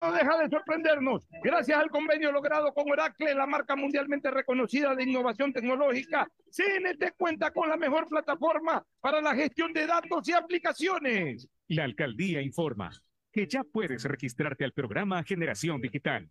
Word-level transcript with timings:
no 0.00 0.12
deja 0.12 0.38
de 0.38 0.48
sorprendernos. 0.48 1.26
Gracias 1.42 1.78
al 1.78 1.90
convenio 1.90 2.30
logrado 2.32 2.72
con 2.72 2.90
Oracle, 2.90 3.34
la 3.34 3.46
marca 3.46 3.76
mundialmente 3.76 4.30
reconocida 4.30 4.94
de 4.94 5.02
innovación 5.02 5.52
tecnológica, 5.52 6.28
CNT 6.50 7.14
cuenta 7.16 7.50
con 7.50 7.68
la 7.68 7.76
mejor 7.76 8.06
plataforma 8.08 8.84
para 9.00 9.20
la 9.20 9.34
gestión 9.34 9.72
de 9.72 9.86
datos 9.86 10.28
y 10.28 10.32
aplicaciones. 10.32 11.48
La 11.68 11.84
alcaldía 11.84 12.40
informa 12.40 12.90
que 13.32 13.46
ya 13.46 13.62
puedes 13.64 14.04
registrarte 14.04 14.64
al 14.64 14.72
programa 14.72 15.22
Generación 15.24 15.80
Digital. 15.80 16.30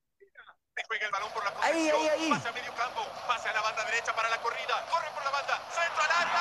Juega 0.87 1.05
el 1.05 1.11
balón 1.11 1.29
por 1.33 1.43
la 1.43 1.53
Ahí, 1.61 1.89
ahí, 1.89 2.07
ahí. 2.07 2.29
Pase 2.29 2.47
a 2.47 2.51
medio 2.53 2.73
campo. 2.73 3.01
Pase 3.27 3.49
a 3.49 3.53
la 3.53 3.61
banda 3.61 3.83
derecha 3.85 4.15
para 4.15 4.29
la 4.29 4.41
corrida. 4.41 4.85
Corre 4.89 5.07
por 5.13 5.23
la 5.23 5.31
banda. 5.31 5.61
Centro 5.69 6.01
al 6.03 6.11
área. 6.21 6.39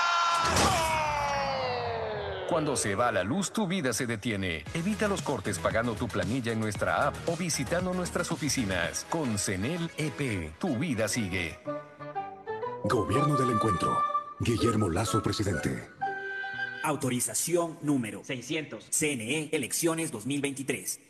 Cuando 2.49 2.77
se 2.77 2.95
va 2.95 3.11
la 3.13 3.25
luz, 3.25 3.53
tu 3.53 3.67
vida 3.67 3.93
se 3.93 4.07
detiene. 4.07 4.65
Evita 4.75 5.09
los 5.09 5.23
cortes 5.23 5.59
pagando 5.59 5.95
tu 5.95 6.07
planilla 6.09 6.53
en 6.53 6.61
nuestra 6.61 7.09
app 7.09 7.17
o 7.29 7.37
visitando 7.37 7.93
nuestras 7.93 8.31
oficinas. 8.31 9.05
Con 9.11 9.37
CENEL 9.39 9.91
EP, 9.97 10.57
tu 10.59 10.77
vida 10.77 11.09
sigue. 11.09 11.59
Gobierno 12.85 13.37
del 13.37 13.51
Encuentro. 13.51 14.01
Guillermo 14.39 14.89
Lazo, 14.89 15.23
presidente. 15.23 15.91
Autorización 16.83 17.79
número 17.83 18.25
600. 18.25 18.87
CNE, 18.91 19.51
elecciones 19.53 20.11
2023. 20.13 21.10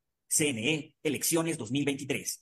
CNE, 0.31 0.95
elecciones 1.03 1.57
2023. 1.57 2.41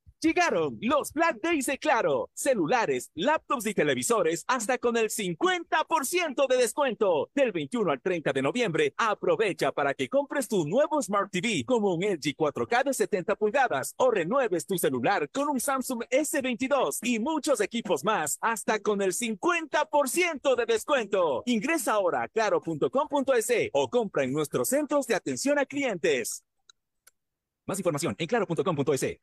Llegaron 0.21 0.77
los 0.81 1.13
Black 1.13 1.41
Days 1.41 1.65
de 1.65 1.79
Claro. 1.79 2.29
Celulares, 2.35 3.09
laptops 3.15 3.65
y 3.65 3.73
televisores 3.73 4.45
hasta 4.47 4.77
con 4.77 4.95
el 4.95 5.09
50% 5.09 6.47
de 6.47 6.57
descuento. 6.57 7.31
Del 7.33 7.51
21 7.51 7.91
al 7.91 8.01
30 8.01 8.31
de 8.31 8.41
noviembre, 8.43 8.93
aprovecha 8.97 9.71
para 9.71 9.95
que 9.95 10.09
compres 10.09 10.47
tu 10.47 10.67
nuevo 10.67 11.01
Smart 11.01 11.31
TV 11.31 11.63
como 11.65 11.95
un 11.95 12.03
LG 12.03 12.35
4K 12.37 12.83
de 12.83 12.93
70 12.93 13.35
pulgadas 13.35 13.95
o 13.97 14.11
renueves 14.11 14.67
tu 14.67 14.77
celular 14.77 15.27
con 15.31 15.49
un 15.49 15.59
Samsung 15.59 16.03
S22 16.11 16.99
y 17.01 17.17
muchos 17.17 17.59
equipos 17.59 18.03
más 18.03 18.37
hasta 18.41 18.79
con 18.79 19.01
el 19.01 19.13
50% 19.13 20.55
de 20.55 20.65
descuento. 20.67 21.41
Ingresa 21.47 21.93
ahora 21.93 22.21
a 22.21 22.27
claro.com.es 22.27 23.69
o 23.73 23.89
compra 23.89 24.23
en 24.23 24.33
nuestros 24.33 24.69
centros 24.69 25.07
de 25.07 25.15
atención 25.15 25.57
a 25.57 25.65
clientes. 25.65 26.43
Más 27.65 27.79
información 27.79 28.15
en 28.19 28.27
claro.com.es. 28.27 29.19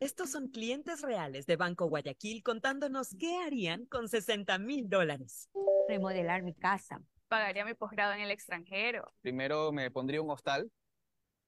Estos 0.00 0.30
son 0.30 0.46
clientes 0.46 1.02
reales 1.02 1.44
de 1.46 1.56
Banco 1.56 1.88
Guayaquil 1.88 2.44
contándonos 2.44 3.16
qué 3.18 3.36
harían 3.38 3.84
con 3.86 4.08
60 4.08 4.56
mil 4.58 4.88
dólares. 4.88 5.50
Remodelar 5.88 6.42
mi 6.44 6.54
casa. 6.54 7.02
Pagaría 7.26 7.64
mi 7.64 7.74
posgrado 7.74 8.12
en 8.12 8.20
el 8.20 8.30
extranjero. 8.30 9.12
Primero 9.22 9.72
me 9.72 9.90
pondría 9.90 10.22
un 10.22 10.30
hostal. 10.30 10.70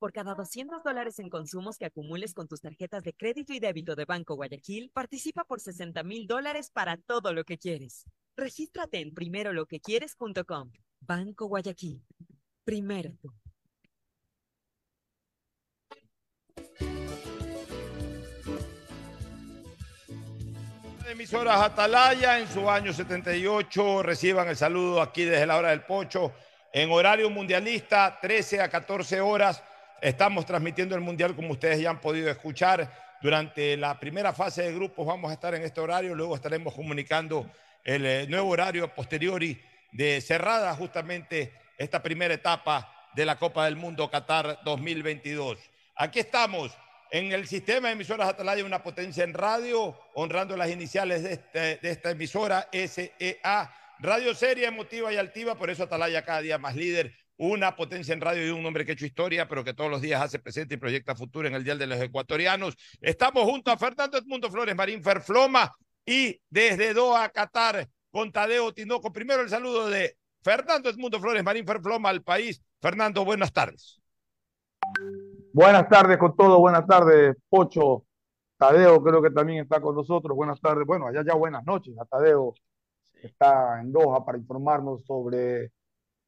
Por 0.01 0.13
cada 0.13 0.35
200 0.35 0.83
dólares 0.83 1.21
en 1.21 1.29
consumos 1.29 1.79
que 1.79 1.85
acumules 1.85 2.35
con 2.35 2.49
tus 2.49 2.61
tarjetas 2.61 3.05
de 3.05 3.13
crédito 3.15 3.53
y 3.53 3.61
débito 3.61 3.95
de 3.95 4.05
Banco 4.05 4.35
Guayaquil, 4.35 4.91
participa 4.91 5.45
por 5.45 5.61
60 5.61 6.03
mil 6.03 6.27
dólares 6.27 6.73
para 6.73 6.97
todo 6.97 7.33
lo 7.33 7.45
que 7.45 7.57
quieres. 7.57 8.05
Regístrate 8.37 9.01
en 9.01 9.15
primeroloquequieres.com. 9.15 10.73
Banco 11.01 11.47
Guayaquil. 11.47 12.03
Primero 12.65 13.13
tú. 13.23 13.33
Emisoras 21.11 21.61
Atalaya 21.61 22.39
en 22.39 22.47
su 22.47 22.71
año 22.71 22.93
78 22.93 24.01
reciban 24.05 24.47
el 24.47 24.57
saludo 24.57 25.03
aquí 25.03 25.25
desde 25.25 25.45
la 25.45 25.57
hora 25.57 25.71
del 25.71 25.83
pocho. 25.83 26.33
En 26.73 26.89
horario 26.93 27.29
mundialista 27.29 28.17
13 28.21 28.61
a 28.61 28.69
14 28.69 29.21
horas 29.21 29.61
estamos 30.01 30.47
transmitiendo 30.47 30.95
el 30.95 31.01
mundial 31.01 31.35
como 31.35 31.51
ustedes 31.51 31.81
ya 31.81 31.91
han 31.91 32.01
podido 32.01 32.31
escuchar. 32.31 33.19
Durante 33.21 33.77
la 33.77 33.99
primera 33.99 34.33
fase 34.33 34.63
de 34.63 34.73
grupos 34.73 35.05
vamos 35.05 35.33
a 35.33 35.35
estar 35.35 35.53
en 35.53 35.63
este 35.63 35.81
horario 35.81 36.15
luego 36.15 36.37
estaremos 36.37 36.75
comunicando 36.75 37.51
el 37.83 38.07
eh, 38.07 38.27
nuevo 38.29 38.51
horario 38.51 38.95
posteriori 38.95 39.61
de 39.91 40.21
cerrada 40.21 40.73
justamente 40.77 41.53
esta 41.77 42.01
primera 42.01 42.35
etapa 42.35 43.11
de 43.17 43.27
la 43.27 43.37
Copa 43.37 43.65
del 43.65 43.75
Mundo 43.75 44.09
Qatar 44.09 44.61
2022 44.65 45.59
aquí 45.97 46.21
estamos 46.21 46.73
en 47.13 47.33
el 47.33 47.47
sistema 47.49 47.89
de 47.89 47.95
emisoras 47.95 48.29
Atalaya 48.29 48.65
una 48.65 48.83
potencia 48.83 49.25
en 49.25 49.35
radio, 49.35 49.99
honrando 50.15 50.57
las 50.57 50.71
iniciales 50.71 51.23
de, 51.23 51.33
este- 51.33 51.89
esta 51.91 52.11
emisora 52.11 52.69
SEA, 52.73 53.75
radio 53.99 54.35
seria, 54.35 54.69
emotiva 54.69 55.13
y 55.13 55.17
altiva, 55.17 55.57
por 55.57 55.71
eso 55.71 55.85
Atalaya 55.85 56.25
cada 56.25 56.41
día 56.41 56.59
más 56.59 56.77
líder, 56.77 57.13
una 57.37 57.75
potencia 57.75 58.13
en 58.13 58.21
radio 58.21 58.47
y 58.47 58.51
un 58.51 58.65
hombre 58.67 58.85
que 58.85 58.93
ha 58.93 58.95
hecho 58.95 59.07
historia, 59.07 59.49
pero 59.49 59.65
que 59.65 59.75
todos 59.75 59.91
los 59.91 60.01
días 60.03 60.23
hace 60.23 60.39
presente 60.39 60.75
y 60.75 60.79
proyecta 60.79 61.15
futuro 61.15 61.49
en 61.49 61.55
el 61.55 61.65
Dial 61.65 61.79
de 61.79 61.87
los 61.87 62.01
Ecuatorianos. 62.01 62.77
Estamos 63.01 63.45
junto 63.45 63.71
a 63.71 63.77
Fernando 63.79 64.19
Edmundo 64.19 64.51
Flores 64.51 64.77
Marín 64.77 65.03
Ferfloma 65.03 65.73
y 66.05 66.41
desde 66.51 66.93
Doha, 66.95 67.29
Qatar, 67.31 67.89
con 68.11 68.31
Tadeo 68.33 68.73
Tinoco. 68.75 69.13
Primero 69.13 69.43
el 69.43 69.49
saludo 69.49 69.89
de 69.89 70.17
Fernando 70.43 70.91
Edmundo 70.91 71.19
Flores 71.21 71.43
Marín 71.45 71.67
Ferfloma 71.67 72.09
al 72.11 72.23
país. 72.23 72.61
Fernando, 72.81 73.25
buenas 73.25 73.53
tardes. 73.53 74.00
Buenas 75.53 75.89
tardes 75.89 76.17
con 76.17 76.37
todo, 76.37 76.61
buenas 76.61 76.87
tardes, 76.87 77.37
Pocho. 77.49 78.05
Tadeo 78.57 79.03
creo 79.03 79.21
que 79.21 79.31
también 79.31 79.65
está 79.65 79.81
con 79.81 79.97
nosotros. 79.97 80.37
Buenas 80.37 80.61
tardes. 80.61 80.87
Bueno, 80.87 81.09
allá 81.09 81.25
ya 81.27 81.35
buenas 81.35 81.65
noches. 81.65 81.99
A 81.99 82.05
Tadeo 82.05 82.55
está 83.21 83.81
en 83.81 83.91
Doha 83.91 84.25
para 84.25 84.39
informarnos 84.39 85.05
sobre 85.05 85.73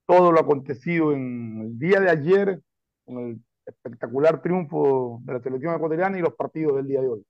todo 0.07 0.33
lo 0.33 0.41
acontecido 0.41 1.13
en 1.13 1.61
el 1.61 1.79
día 1.79 2.01
de 2.01 2.11
ayer, 2.11 2.61
con 3.05 3.19
el 3.19 3.41
espectacular 3.65 4.43
triunfo 4.43 5.21
de 5.23 5.35
la 5.35 5.41
selección 5.41 5.77
ecuatoriana 5.77 6.19
y 6.19 6.23
los 6.23 6.35
partidos 6.35 6.75
del 6.77 6.89
día 6.89 7.01
de 7.01 7.09
hoy. 7.09 7.27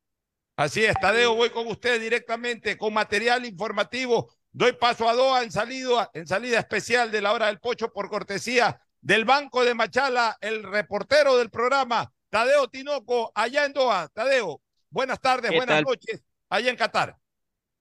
Así 0.56 0.83
es, 0.85 0.94
Tadeo, 0.94 1.35
voy 1.35 1.50
con 1.50 1.67
usted 1.67 2.00
directamente 2.00 2.79
con 2.79 2.94
material 2.94 3.44
informativo. 3.44 4.31
Doy 4.50 4.73
paso 4.73 5.09
a 5.09 5.15
Doha 5.15 5.43
en 5.43 5.50
salida, 5.50 6.11
en 6.15 6.27
salida 6.27 6.59
especial 6.59 7.11
de 7.11 7.21
la 7.21 7.33
hora 7.33 7.47
del 7.47 7.61
pocho 7.61 7.93
por 7.93 8.09
cortesía 8.09 8.81
del 9.03 9.25
Banco 9.27 9.65
de 9.65 9.75
Machala, 9.75 10.37
el 10.41 10.63
reportero 10.65 11.37
del 11.37 11.51
programa, 11.51 12.13
Tadeo 12.31 12.69
Tinoco, 12.69 13.33
allá 13.35 13.65
en 13.67 13.73
Doha. 13.75 14.09
Tadeo, 14.15 14.63
buenas 14.91 15.21
tardes, 15.21 15.53
¿Qué 15.53 15.61
buenas 15.61 15.81
tal? 15.81 15.85
noches, 15.85 16.23
allá 16.49 16.71
en 16.71 16.77
Qatar. 16.77 17.19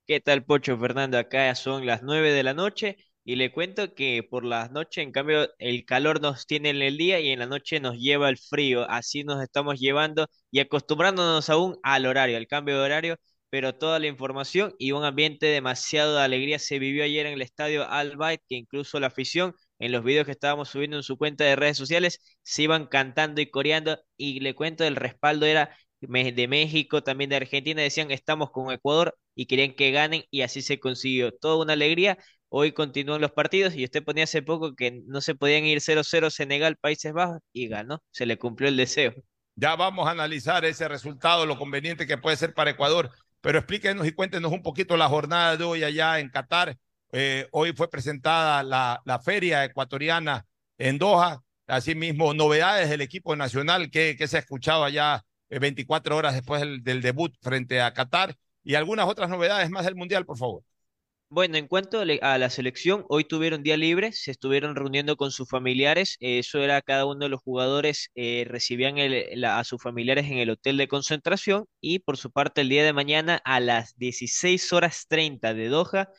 ¿Qué 0.08 0.20
tal, 0.20 0.44
Pocho 0.46 0.78
Fernando? 0.78 1.18
Acá 1.18 1.54
son 1.56 1.86
las 1.86 2.04
9 2.04 2.32
de 2.32 2.44
la 2.44 2.54
noche 2.54 2.98
Y 3.24 3.36
le 3.36 3.52
cuento 3.52 3.94
que 3.96 4.24
por 4.24 4.44
las 4.46 4.72
noches, 4.72 5.04
en 5.04 5.12
cambio, 5.12 5.48
el 5.60 5.86
calor 5.86 6.22
nos 6.22 6.46
tiene 6.48 6.70
en 6.72 6.82
el 6.82 6.98
día 6.98 7.20
y 7.20 7.30
en 7.30 7.40
la 7.40 7.46
noche 7.48 7.80
nos 7.80 7.98
lleva 7.98 8.30
el 8.30 8.38
frío. 8.38 8.90
Así 8.90 9.24
nos 9.24 9.42
estamos 9.44 9.80
llevando 9.80 10.28
y 10.52 10.60
acostumbrándonos 10.60 11.50
aún 11.50 11.78
al 11.84 12.06
horario, 12.08 12.38
al 12.38 12.48
cambio 12.48 12.78
de 12.80 12.84
horario, 12.86 13.18
pero 13.50 13.76
toda 13.76 14.00
la 14.00 14.08
información 14.08 14.74
y 14.80 14.92
un 14.92 15.04
ambiente 15.06 15.46
demasiado 15.48 16.16
de 16.16 16.24
alegría 16.24 16.58
se 16.60 16.80
vivió 16.80 17.04
ayer 17.04 17.26
en 17.28 17.34
el 17.34 17.42
estadio 17.42 17.88
Al 17.90 18.18
que 18.50 18.56
incluso 18.56 19.00
la 19.00 19.08
afición 19.08 19.54
en 19.82 19.92
los 19.92 20.04
videos 20.04 20.26
que 20.26 20.32
estábamos 20.32 20.70
subiendo 20.70 20.98
en 20.98 21.04
su 21.04 21.18
cuenta 21.18 21.44
de 21.44 21.56
redes 21.56 21.76
sociales 21.76 22.20
se 22.44 22.64
iban 22.64 22.86
cantando 22.86 23.42
y 23.42 23.50
coreando 23.50 24.00
y 24.16 24.40
le 24.40 24.54
cuento 24.54 24.84
el 24.86 24.96
respaldo 24.96 25.46
era 25.46 25.76
de 26.00 26.48
México, 26.48 27.04
también 27.04 27.30
de 27.30 27.36
Argentina, 27.38 27.82
decían 27.82 28.12
estamos 28.12 28.52
con 28.52 28.72
Ecuador 28.72 29.18
y 29.36 29.46
querían 29.48 29.74
que 29.74 29.92
ganen 29.92 30.24
y 30.30 30.42
así 30.42 30.62
se 30.62 30.80
consiguió. 30.80 31.32
Toda 31.32 31.64
una 31.64 31.74
alegría. 31.74 32.18
Hoy 32.50 32.74
continúan 32.74 33.22
los 33.22 33.32
partidos 33.32 33.76
y 33.76 33.84
usted 33.84 34.04
ponía 34.04 34.26
hace 34.26 34.42
poco 34.42 34.76
que 34.76 35.02
no 35.06 35.22
se 35.22 35.36
podían 35.36 35.64
ir 35.64 35.80
0-0 35.80 36.30
Senegal, 36.30 36.78
Países 36.78 37.14
Bajos 37.14 37.40
y 37.54 37.68
ganó. 37.68 38.04
Se 38.12 38.26
le 38.26 38.38
cumplió 38.38 38.68
el 38.70 38.78
deseo. 38.78 39.14
Ya 39.56 39.76
vamos 39.76 40.08
a 40.08 40.12
analizar 40.12 40.66
ese 40.66 40.88
resultado, 40.88 41.46
lo 41.46 41.58
conveniente 41.58 42.08
que 42.08 42.18
puede 42.18 42.36
ser 42.38 42.54
para 42.54 42.72
Ecuador, 42.72 43.10
pero 43.42 43.60
explíquenos 43.60 44.06
y 44.08 44.12
cuéntenos 44.12 44.52
un 44.52 44.64
poquito 44.64 44.98
la 44.98 45.08
jornada 45.08 45.58
de 45.58 45.64
hoy 45.64 45.84
allá 45.84 46.20
en 46.20 46.30
Qatar. 46.30 46.78
Eh, 47.12 47.48
hoy 47.52 47.74
fue 47.74 47.90
presentada 47.90 48.64
la, 48.64 49.02
la 49.06 49.20
feria 49.20 49.66
ecuatoriana 49.66 50.46
en 50.78 50.98
Doha. 50.98 51.44
Asimismo, 51.68 52.34
novedades 52.34 52.90
del 52.90 53.02
equipo 53.02 53.36
nacional 53.36 53.90
que, 53.90 54.16
que 54.18 54.28
se 54.28 54.38
ha 54.38 54.40
escuchado 54.42 54.84
allá 54.84 55.24
24 55.50 56.14
eh, 56.14 56.18
horas 56.18 56.34
después 56.34 56.62
del, 56.62 57.02
debut 57.02 57.34
frente 57.42 57.82
a 57.82 57.94
Qatar 57.94 58.36
y 58.64 58.76
algunas 58.76 59.08
otras 59.08 59.30
novedades 59.30 59.70
más 59.70 59.86
del 59.86 59.96
Mundial, 59.96 60.26
por 60.26 60.38
favor. 60.38 60.64
Bueno, 61.30 61.56
en 61.56 61.68
cuanto 61.68 62.02
a 62.02 62.38
la 62.38 62.50
selección, 62.50 63.06
hoy 63.08 63.24
tuvieron 63.24 63.64
día 63.64 63.78
libre, 63.78 64.12
se 64.12 64.32
estuvieron 64.32 64.76
reuniendo 64.76 65.16
con 65.16 65.32
sus 65.32 65.48
familiares, 65.48 66.18
eso 66.20 66.60
era 66.60 66.82
cada 66.82 67.06
uno 67.06 67.20
de 67.20 67.30
los 67.30 67.42
jugadores 67.42 68.12
eh, 68.16 68.46
recibían 68.50 68.98
a 69.46 69.64
sus 69.64 69.82
familiares 69.82 70.26
en 70.26 70.40
el 70.40 70.50
hotel 70.50 70.76
de 70.76 70.90
concentración 70.90 71.68
y 71.80 72.00
por 72.00 72.18
su 72.18 72.32
parte 72.32 72.60
el 72.60 72.68
día 72.68 72.84
de 72.84 72.92
mañana 72.92 73.42
a 73.46 73.62
las 73.62 73.98
16 73.98 74.74
horas 74.74 75.06
30 75.08 75.54
de 75.54 75.70
Doha 75.70 76.10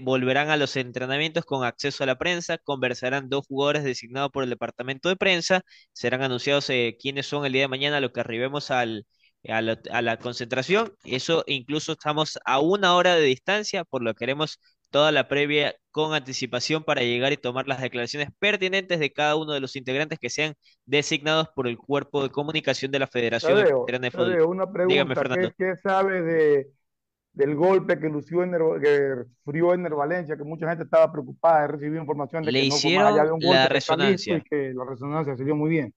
volverán 0.00 0.50
a 0.50 0.56
los 0.56 0.76
entrenamientos 0.76 1.44
con 1.44 1.64
acceso 1.64 2.04
a 2.04 2.06
la 2.06 2.18
prensa, 2.18 2.58
conversarán 2.58 3.28
dos 3.28 3.46
jugadores 3.46 3.84
designados 3.84 4.30
por 4.30 4.44
el 4.44 4.50
departamento 4.50 5.08
de 5.08 5.16
prensa, 5.16 5.62
serán 5.92 6.22
anunciados 6.22 6.68
eh, 6.70 6.96
quiénes 7.00 7.26
son 7.26 7.46
el 7.46 7.52
día 7.52 7.62
de 7.62 7.68
mañana, 7.68 8.00
lo 8.00 8.12
que 8.12 8.20
arribemos 8.20 8.70
al, 8.70 9.06
a, 9.48 9.62
la, 10.02 10.16
concentración. 10.18 10.92
Eso 11.04 11.44
incluso 11.46 11.92
estamos 11.92 12.38
a 12.44 12.60
una 12.60 12.94
hora 12.94 13.14
de 13.14 13.22
distancia, 13.22 13.84
por 13.84 14.02
lo 14.02 14.14
que 14.14 14.24
haremos 14.24 14.58
toda 14.90 15.12
la 15.12 15.28
previa 15.28 15.74
con 15.92 16.14
anticipación 16.14 16.82
para 16.82 17.02
llegar 17.02 17.32
y 17.32 17.36
tomar 17.36 17.68
las 17.68 17.80
declaraciones 17.80 18.28
pertinentes 18.38 18.98
de 18.98 19.12
cada 19.12 19.36
uno 19.36 19.52
de 19.52 19.60
los 19.60 19.76
integrantes 19.76 20.18
que 20.18 20.30
sean 20.30 20.54
designados 20.84 21.48
por 21.54 21.68
el 21.68 21.78
cuerpo 21.78 22.22
de 22.22 22.30
comunicación 22.30 22.90
de 22.90 22.98
la 22.98 23.06
Federación 23.06 23.56
de 23.56 24.10
Fútbol. 24.10 24.42
Una 24.42 24.70
pregunta, 24.70 25.54
¿qué 25.56 25.76
sabe 25.76 26.22
de 26.22 26.70
del 27.32 27.54
golpe 27.54 27.98
que 27.98 28.08
lució 28.08 28.42
en, 28.42 28.52
que 28.80 29.24
sufrió 29.44 29.74
en 29.74 29.84
Valencia, 29.84 30.36
que 30.36 30.44
mucha 30.44 30.68
gente 30.68 30.84
estaba 30.84 31.10
preocupada 31.12 31.62
de 31.62 31.68
recibir 31.68 32.00
información 32.00 32.42
de 32.42 32.52
le 32.52 32.60
que 32.60 32.66
hicieron 32.66 33.16
no 33.16 33.34
un 33.34 33.40
la 33.40 33.68
resonancia 33.68 34.36
y 34.36 34.42
que 34.42 34.72
la 34.74 34.84
resonancia 34.84 35.36
se 35.36 35.44
dio 35.44 35.54
muy 35.54 35.70
bien. 35.70 35.94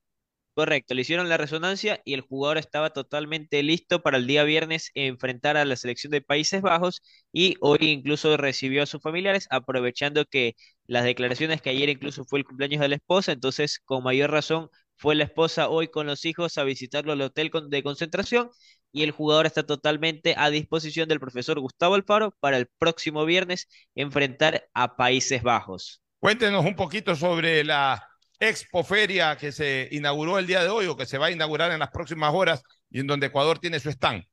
Correcto, 0.56 0.94
le 0.94 1.02
hicieron 1.02 1.30
la 1.30 1.38
resonancia 1.38 2.00
y 2.06 2.14
el 2.14 2.22
jugador 2.22 2.60
estaba 2.60 2.92
totalmente 2.92 3.64
listo 3.64 4.04
para 4.04 4.18
el 4.18 4.28
día 4.28 4.44
viernes 4.44 4.92
enfrentar 4.94 5.58
a 5.58 5.66
la 5.66 5.76
selección 5.76 6.12
de 6.12 6.22
Países 6.22 6.62
Bajos 6.62 7.02
y 7.32 7.56
hoy 7.60 7.80
incluso 7.82 8.38
recibió 8.38 8.84
a 8.84 8.86
sus 8.86 9.02
familiares, 9.02 9.48
aprovechando 9.50 10.26
que 10.26 10.54
las 10.86 11.06
declaraciones 11.06 11.64
que 11.64 11.72
ayer 11.72 11.90
incluso 11.90 12.24
fue 12.26 12.38
el 12.38 12.46
cumpleaños 12.46 12.82
de 12.82 12.90
la 12.90 12.96
esposa, 12.98 13.32
entonces 13.32 13.80
con 13.80 14.04
mayor 14.04 14.30
razón 14.30 14.70
fue 14.96 15.16
la 15.16 15.24
esposa 15.24 15.70
hoy 15.70 15.88
con 15.88 16.06
los 16.06 16.24
hijos 16.24 16.56
a 16.60 16.64
visitarlo 16.64 17.14
al 17.14 17.22
hotel 17.22 17.50
de 17.70 17.82
concentración 17.82 18.52
y 18.94 19.04
el 19.04 19.12
jugador 19.12 19.48
está 19.48 19.64
totalmente 19.64 20.36
a 20.38 20.50
disposición 20.50 21.10
del 21.10 21.20
profesor 21.20 21.60
Gustavo 21.60 21.96
Alfaro 21.96 22.32
para 22.40 22.58
el 22.58 22.68
próximo 22.78 23.26
viernes 23.26 23.68
enfrentar 23.96 24.70
a 24.74 24.96
Países 24.96 25.42
Bajos. 25.42 26.02
Cuéntenos 26.20 26.64
un 26.64 26.76
poquito 26.76 27.16
sobre 27.16 27.64
la 27.66 28.08
expoferia 28.40 29.36
que 29.36 29.52
se 29.52 29.90
inauguró 29.92 30.38
el 30.38 30.48
día 30.48 30.64
de 30.64 30.70
hoy 30.70 30.86
o 30.86 30.96
que 30.96 31.06
se 31.06 31.18
va 31.18 31.26
a 31.26 31.32
inaugurar 31.32 31.72
en 31.72 31.80
las 31.80 31.90
próximas 31.90 32.34
horas 32.34 32.64
y 32.90 33.00
en 33.00 33.08
donde 33.08 33.28
Ecuador 33.28 33.60
tiene 33.60 33.80
su 33.80 33.90
stand. 33.90 34.24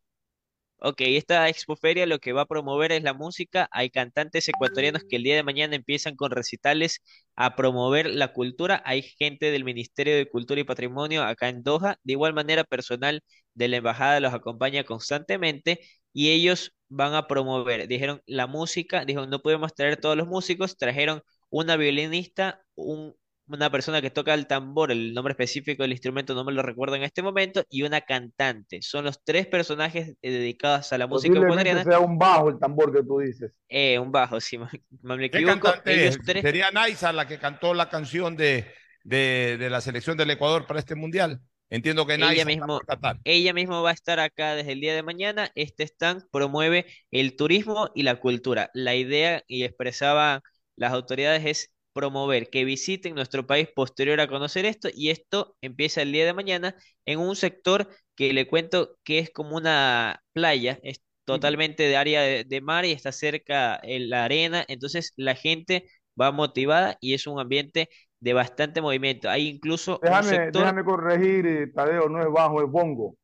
Ok, 0.83 1.03
esta 1.03 1.49
expoferia 1.49 2.07
lo 2.07 2.19
que 2.21 2.33
va 2.33 2.43
a 2.43 2.47
promover 2.47 2.91
es 2.93 3.03
la 3.03 3.13
música. 3.13 3.69
Hay 3.71 3.91
cantantes 3.91 4.49
ecuatorianos 4.49 5.03
que 5.09 5.17
el 5.17 5.23
día 5.25 5.37
de 5.37 5.43
mañana 5.43 5.77
empiezan 5.77 6.17
con 6.17 6.31
recitales 6.31 7.01
a 7.37 7.55
promover 7.55 8.07
la 8.09 8.33
cultura. 8.33 8.83
Hay 8.87 9.03
gente 9.03 9.51
del 9.51 9.65
Ministerio 9.65 10.17
de 10.17 10.29
Cultura 10.29 10.61
y 10.61 10.65
Patrimonio 10.65 11.23
acá 11.23 11.49
en 11.51 11.63
Doha. 11.63 11.99
De 12.03 12.13
igual 12.15 12.33
manera, 12.33 12.65
personal 12.65 13.23
de 13.55 13.69
la 13.69 13.77
embajada 13.77 14.21
los 14.21 14.33
acompaña 14.33 14.85
constantemente 14.85 15.81
y 16.15 16.31
ellos 16.31 16.73
van 16.89 17.15
a 17.15 17.27
promover. 17.27 17.87
Dijeron 17.87 18.23
la 18.27 18.47
música, 18.47 19.05
dijeron 19.05 19.29
no 19.29 19.41
podemos 19.43 19.75
traer 19.75 19.99
todos 19.99 20.17
los 20.17 20.29
músicos, 20.29 20.77
trajeron 20.79 21.23
una 21.51 21.77
violinista, 21.77 22.63
un 22.75 23.15
una 23.51 23.71
persona 23.71 24.01
que 24.01 24.11
toca 24.11 24.35
el 24.35 24.47
tambor, 24.47 24.93
el 24.93 25.13
nombre 25.13 25.33
específico 25.33 25.83
del 25.83 25.93
instrumento 25.93 26.35
no 26.35 26.45
me 26.45 26.53
lo 26.53 26.63
recuerdo 26.63 26.97
en 26.97 27.03
este 27.03 27.23
momento, 27.23 27.65
y 27.69 27.83
una 27.83 28.01
cantante. 28.03 28.81
Son 28.83 29.05
los 29.05 29.23
tres 29.25 29.47
personajes 29.47 30.17
eh, 30.23 30.31
dedicados 30.31 30.93
a 30.93 30.99
la 30.99 31.07
música 31.07 31.39
ecuatoriana. 31.39 31.85
sea 31.85 31.99
un 31.99 32.19
bajo 32.19 32.51
el 32.51 32.59
tambor 32.59 32.93
que 32.93 33.03
tú 33.03 33.19
dices. 33.19 33.53
Eh, 33.69 33.99
un 33.99 34.13
bajo, 34.13 34.41
sí, 34.41 34.59
me, 35.03 35.27
equivoco. 35.27 35.73
Sería 35.85 36.71
Naisa 36.71 37.13
la 37.13 37.27
que 37.27 37.39
cantó 37.39 37.75
la 37.75 37.89
canción 37.89 38.37
de, 38.37 38.67
de, 39.05 39.69
la 39.71 39.81
selección 39.81 40.17
del 40.17 40.31
Ecuador 40.31 40.67
para 40.67 40.81
este 40.81 40.95
mundial. 40.95 41.41
Entiendo 41.73 42.05
que 42.05 42.15
ella 42.15 42.45
mismo, 42.45 42.81
ella 43.23 43.53
mismo 43.53 43.81
va 43.81 43.91
a 43.91 43.93
estar 43.93 44.19
acá 44.19 44.57
desde 44.57 44.73
el 44.73 44.81
día 44.81 44.95
de 44.95 45.05
mañana. 45.05 45.53
Este 45.55 45.85
stand 45.85 46.25
promueve 46.33 46.87
el 47.13 47.37
turismo 47.37 47.91
y 47.95 48.03
la 48.03 48.17
cultura. 48.17 48.71
La 48.75 48.97
idea 48.97 49.45
y 49.47 49.63
expresaba 49.63 50.43
las 50.75 50.93
autoridades 50.93 51.45
es 51.45 51.71
promover 51.93 52.51
que 52.51 52.65
visiten 52.65 53.15
nuestro 53.15 53.47
país 53.47 53.69
posterior 53.75 54.21
a 54.21 54.29
conocer 54.29 54.65
esto 54.65 54.89
y 54.95 55.11
esto 55.11 55.57
empieza 55.61 56.03
el 56.03 56.13
día 56.13 56.25
de 56.25 56.35
mañana 56.35 56.77
en 57.05 57.19
un 57.19 57.37
sector 57.37 57.89
que 58.15 58.33
le 58.33 58.47
cuento 58.47 58.97
que 59.05 59.19
es 59.19 59.31
como 59.31 59.57
una 59.57 60.23
playa, 60.33 60.79
es 60.83 61.03
totalmente 61.25 61.85
de 61.85 61.97
área 61.97 62.23
de, 62.23 62.61
mar 62.61 62.85
y 62.85 62.93
está 62.93 63.13
cerca 63.13 63.79
en 63.83 64.11
la 64.11 64.25
arena, 64.25 64.65
entonces 64.69 65.13
la 65.17 65.35
gente 65.35 65.89
va 66.21 66.33
motivada 66.33 66.97
y 67.01 67.15
es 67.15 67.27
un 67.27 67.39
ambiente 67.41 67.89
de 68.21 68.33
bastante 68.33 68.81
movimiento. 68.81 69.31
Hay 69.31 69.49
incluso 69.49 69.99
déjame, 70.03 70.29
un 70.29 70.35
sector... 70.35 70.63
déjame 70.63 70.85
corregir, 70.85 71.47
eh, 71.47 71.67
Tadeo, 71.69 72.09
no 72.09 72.21
es 72.21 72.29
bajo, 72.31 72.63
es 72.63 72.71
bongo. 72.71 73.17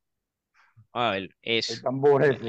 Ah, 0.93 1.17
eso. 1.41 1.73
El 1.73 1.81
tambor 1.81 2.23
es. 2.23 2.39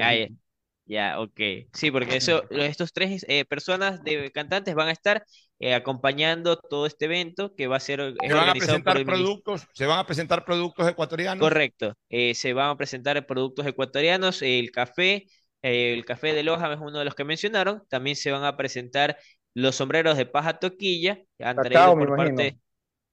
Ya, 0.89 1.19
ok. 1.19 1.39
Sí, 1.71 1.91
porque 1.91 2.17
eso, 2.17 2.43
estos 2.49 2.91
tres 2.91 3.23
eh, 3.29 3.45
personas 3.45 4.03
de 4.03 4.31
cantantes 4.31 4.73
van 4.73 4.87
a 4.87 4.91
estar 4.91 5.23
eh, 5.59 5.73
acompañando 5.73 6.57
todo 6.57 6.85
este 6.85 7.05
evento 7.05 7.53
que 7.55 7.67
va 7.67 7.77
a 7.77 7.79
ser 7.79 8.15
se 8.19 8.33
van 8.33 8.49
a 8.49 8.53
presentar 8.53 9.03
productos 9.03 9.67
se 9.73 9.85
van 9.85 9.99
a 9.99 10.05
presentar 10.05 10.45
productos 10.45 10.87
ecuatorianos. 10.87 11.41
Correcto. 11.41 11.93
Eh, 12.09 12.33
se 12.33 12.53
van 12.53 12.69
a 12.69 12.77
presentar 12.77 13.25
productos 13.25 13.65
ecuatorianos 13.65 14.41
el 14.41 14.71
café 14.71 15.27
el 15.61 16.05
café 16.05 16.33
de 16.33 16.43
Loja 16.43 16.71
es 16.71 16.79
uno 16.79 16.99
de 16.99 17.05
los 17.05 17.15
que 17.15 17.25
mencionaron. 17.25 17.83
También 17.89 18.15
se 18.15 18.31
van 18.31 18.45
a 18.45 18.55
presentar 18.55 19.17
los 19.53 19.75
sombreros 19.75 20.17
de 20.17 20.25
paja 20.25 20.59
toquilla 20.59 21.19
han 21.39 21.57
traído 21.57 21.93
por 21.95 22.15
parte 22.15 22.57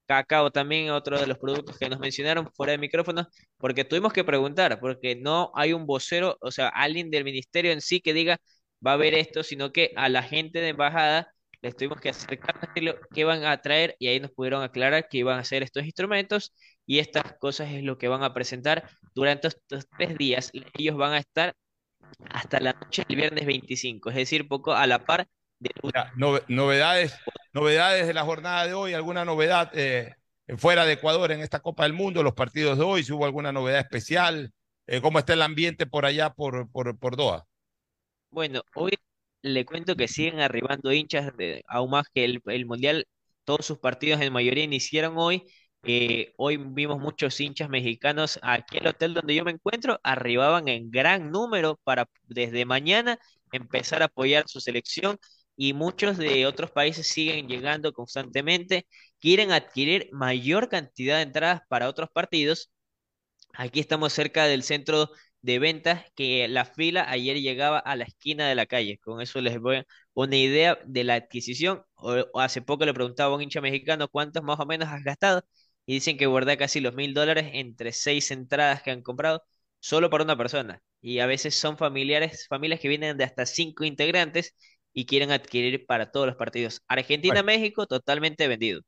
cacao 0.06 0.50
también 0.50 0.90
otro 0.90 1.18
de 1.18 1.26
los 1.26 1.38
productos 1.38 1.76
que 1.78 1.88
nos 1.88 1.98
mencionaron 1.98 2.50
fuera 2.52 2.72
de 2.72 2.78
micrófono 2.78 3.26
porque 3.56 3.84
tuvimos 3.84 4.12
que 4.12 4.22
preguntar 4.22 4.78
porque 4.78 5.16
no 5.16 5.50
hay 5.54 5.72
un 5.72 5.86
vocero 5.86 6.36
o 6.40 6.50
sea 6.50 6.68
alguien 6.68 7.10
del 7.10 7.24
ministerio 7.24 7.72
en 7.72 7.80
sí 7.80 8.00
que 8.00 8.12
diga 8.12 8.38
va 8.86 8.92
a 8.92 8.94
haber 8.94 9.14
esto 9.14 9.42
sino 9.42 9.72
que 9.72 9.92
a 9.96 10.08
la 10.08 10.22
gente 10.22 10.60
de 10.60 10.68
embajada 10.68 11.32
les 11.62 11.76
tuvimos 11.76 12.00
que 12.00 12.10
acercar 12.10 12.54
qué 13.14 13.24
van 13.24 13.44
a 13.44 13.60
traer 13.60 13.96
y 13.98 14.08
ahí 14.08 14.20
nos 14.20 14.30
pudieron 14.30 14.62
aclarar 14.62 15.08
que 15.08 15.18
iban 15.18 15.38
a 15.38 15.40
hacer 15.40 15.62
estos 15.62 15.84
instrumentos 15.84 16.52
y 16.86 16.98
estas 16.98 17.34
cosas 17.38 17.70
es 17.72 17.82
lo 17.82 17.98
que 17.98 18.08
van 18.08 18.22
a 18.22 18.32
presentar 18.34 18.88
durante 19.14 19.48
estos 19.48 19.86
tres 19.96 20.16
días. 20.16 20.50
Ellos 20.74 20.96
van 20.96 21.12
a 21.12 21.18
estar 21.18 21.54
hasta 22.30 22.60
la 22.60 22.72
noche 22.72 23.04
del 23.08 23.16
viernes 23.16 23.46
25, 23.46 24.10
es 24.10 24.16
decir, 24.16 24.48
poco 24.48 24.72
a 24.72 24.86
la 24.86 25.04
par 25.04 25.26
de... 25.58 25.70
novedades, 26.46 27.18
novedades 27.52 28.06
de 28.06 28.14
la 28.14 28.24
jornada 28.24 28.66
de 28.66 28.74
hoy, 28.74 28.94
alguna 28.94 29.24
novedad 29.24 29.70
eh, 29.74 30.14
fuera 30.56 30.84
de 30.86 30.94
Ecuador 30.94 31.32
en 31.32 31.40
esta 31.40 31.60
Copa 31.60 31.82
del 31.84 31.92
Mundo, 31.92 32.22
los 32.22 32.34
partidos 32.34 32.78
de 32.78 32.84
hoy, 32.84 33.02
si 33.02 33.12
hubo 33.12 33.24
alguna 33.24 33.52
novedad 33.52 33.80
especial, 33.80 34.52
eh, 34.86 35.00
cómo 35.00 35.18
está 35.18 35.32
el 35.32 35.42
ambiente 35.42 35.86
por 35.86 36.06
allá, 36.06 36.30
por, 36.30 36.70
por, 36.70 36.96
por 36.98 37.16
Doha. 37.16 37.44
Bueno, 38.30 38.62
hoy 38.74 38.92
le 39.42 39.64
cuento 39.64 39.96
que 39.96 40.08
siguen 40.08 40.40
arribando 40.40 40.92
hinchas, 40.92 41.36
de, 41.36 41.62
aún 41.68 41.90
más 41.90 42.06
que 42.12 42.24
el, 42.24 42.66
Mundial, 42.66 43.06
todos 43.44 43.66
sus 43.66 43.78
partidos 43.78 44.20
en 44.20 44.32
mayoría 44.32 44.64
iniciaron 44.64 45.14
hoy. 45.18 45.44
Hoy 46.36 46.56
vimos 46.56 46.98
muchos 46.98 47.40
hinchas 47.40 47.68
mexicanos 47.68 48.40
aquí 48.42 48.78
al 48.78 48.88
hotel 48.88 49.14
donde 49.14 49.34
yo 49.36 49.44
me 49.44 49.52
encuentro, 49.52 50.00
arribaban 50.02 50.66
en 50.68 50.90
gran 50.90 51.30
número 51.30 51.78
para 51.84 52.08
desde 52.24 52.64
mañana 52.64 53.18
empezar 53.52 54.02
a 54.02 54.06
apoyar 54.06 54.48
su 54.48 54.60
selección. 54.60 55.18
y 55.58 55.72
muchos 55.72 56.18
de 56.18 56.46
otros 56.46 56.70
países 56.70 57.06
siguen 57.08 57.48
llegando 57.48 57.92
constantemente, 57.92 58.86
quieren 59.20 59.52
adquirir 59.52 60.08
mayor 60.12 60.68
cantidad 60.68 61.16
de 61.16 61.22
entradas 61.22 61.62
para 61.68 61.88
otros 61.88 62.10
partidos. 62.12 62.70
Aquí 63.54 63.80
estamos 63.80 64.12
cerca 64.12 64.44
del 64.46 64.62
centro 64.62 65.10
de 65.46 65.60
ventas 65.60 66.04
que 66.16 66.48
la 66.48 66.64
fila 66.64 67.08
ayer 67.08 67.40
llegaba 67.40 67.78
a 67.78 67.94
la 67.94 68.04
esquina 68.04 68.48
de 68.48 68.56
la 68.56 68.66
calle. 68.66 68.98
Con 68.98 69.20
eso 69.20 69.40
les 69.40 69.60
voy 69.60 69.84
una 70.12 70.36
idea 70.36 70.76
de 70.84 71.04
la 71.04 71.14
adquisición. 71.14 71.84
hace 72.34 72.62
poco 72.62 72.84
le 72.84 72.92
preguntaba 72.92 73.32
a 73.32 73.36
un 73.36 73.42
hincha 73.42 73.60
mexicano 73.60 74.08
cuántos 74.08 74.42
más 74.42 74.58
o 74.58 74.66
menos 74.66 74.88
has 74.88 75.04
gastado 75.04 75.44
y 75.86 75.94
dicen 75.94 76.18
que 76.18 76.26
guarda 76.26 76.56
casi 76.56 76.80
los 76.80 76.94
mil 76.94 77.14
dólares 77.14 77.50
entre 77.52 77.92
seis 77.92 78.32
entradas 78.32 78.82
que 78.82 78.90
han 78.90 79.02
comprado 79.02 79.44
solo 79.78 80.10
para 80.10 80.24
una 80.24 80.36
persona. 80.36 80.82
Y 81.00 81.20
a 81.20 81.26
veces 81.26 81.54
son 81.54 81.78
familiares, 81.78 82.46
familias 82.48 82.80
que 82.80 82.88
vienen 82.88 83.16
de 83.16 83.22
hasta 83.24 83.46
cinco 83.46 83.84
integrantes 83.84 84.56
y 84.92 85.06
quieren 85.06 85.30
adquirir 85.30 85.86
para 85.86 86.10
todos 86.10 86.26
los 86.26 86.36
partidos. 86.36 86.82
Argentina-México 86.88 87.86
totalmente 87.86 88.48
vendido. 88.48 88.80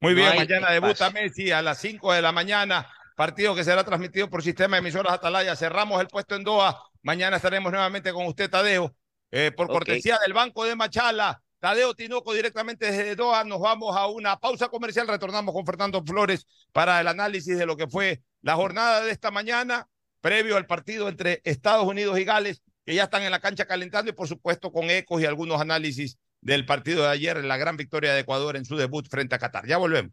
Muy 0.00 0.14
bien, 0.14 0.36
mañana 0.36 0.70
debuta 0.70 1.10
Messi 1.10 1.50
a 1.50 1.62
las 1.62 1.80
5 1.80 2.12
de 2.12 2.22
la 2.22 2.30
mañana, 2.30 2.86
partido 3.14 3.54
que 3.54 3.64
será 3.64 3.84
transmitido 3.84 4.28
por 4.28 4.42
sistema 4.42 4.76
de 4.76 4.80
emisoras 4.80 5.12
Atalaya. 5.12 5.56
Cerramos 5.56 6.00
el 6.00 6.08
puesto 6.08 6.34
en 6.34 6.44
Doha. 6.44 6.80
Mañana 7.02 7.36
estaremos 7.36 7.70
nuevamente 7.72 8.12
con 8.12 8.26
usted, 8.26 8.50
Tadeo, 8.50 8.94
eh, 9.30 9.52
por 9.56 9.68
cortesía 9.68 10.18
del 10.18 10.32
Banco 10.32 10.64
de 10.64 10.74
Machala. 10.74 11.40
Tadeo 11.58 11.94
Tinoco 11.94 12.34
directamente 12.34 12.90
desde 12.90 13.16
Doha. 13.16 13.44
Nos 13.44 13.60
vamos 13.60 13.96
a 13.96 14.06
una 14.06 14.38
pausa 14.38 14.68
comercial. 14.68 15.08
Retornamos 15.08 15.54
con 15.54 15.64
Fernando 15.64 16.02
Flores 16.04 16.46
para 16.72 17.00
el 17.00 17.08
análisis 17.08 17.56
de 17.56 17.66
lo 17.66 17.76
que 17.76 17.88
fue 17.88 18.22
la 18.42 18.56
jornada 18.56 19.00
de 19.00 19.10
esta 19.10 19.30
mañana, 19.30 19.88
previo 20.20 20.56
al 20.56 20.66
partido 20.66 21.08
entre 21.08 21.40
Estados 21.44 21.86
Unidos 21.86 22.18
y 22.18 22.24
Gales, 22.24 22.62
que 22.84 22.94
ya 22.94 23.04
están 23.04 23.22
en 23.22 23.30
la 23.30 23.40
cancha 23.40 23.64
calentando 23.64 24.10
y 24.10 24.14
por 24.14 24.28
supuesto 24.28 24.70
con 24.70 24.90
ecos 24.90 25.22
y 25.22 25.24
algunos 25.24 25.60
análisis 25.60 26.18
del 26.42 26.66
partido 26.66 27.04
de 27.04 27.08
ayer, 27.08 27.42
la 27.42 27.56
gran 27.56 27.78
victoria 27.78 28.12
de 28.12 28.20
Ecuador 28.20 28.56
en 28.56 28.66
su 28.66 28.76
debut 28.76 29.08
frente 29.08 29.34
a 29.34 29.38
Qatar. 29.38 29.66
Ya 29.66 29.78
volvemos. 29.78 30.12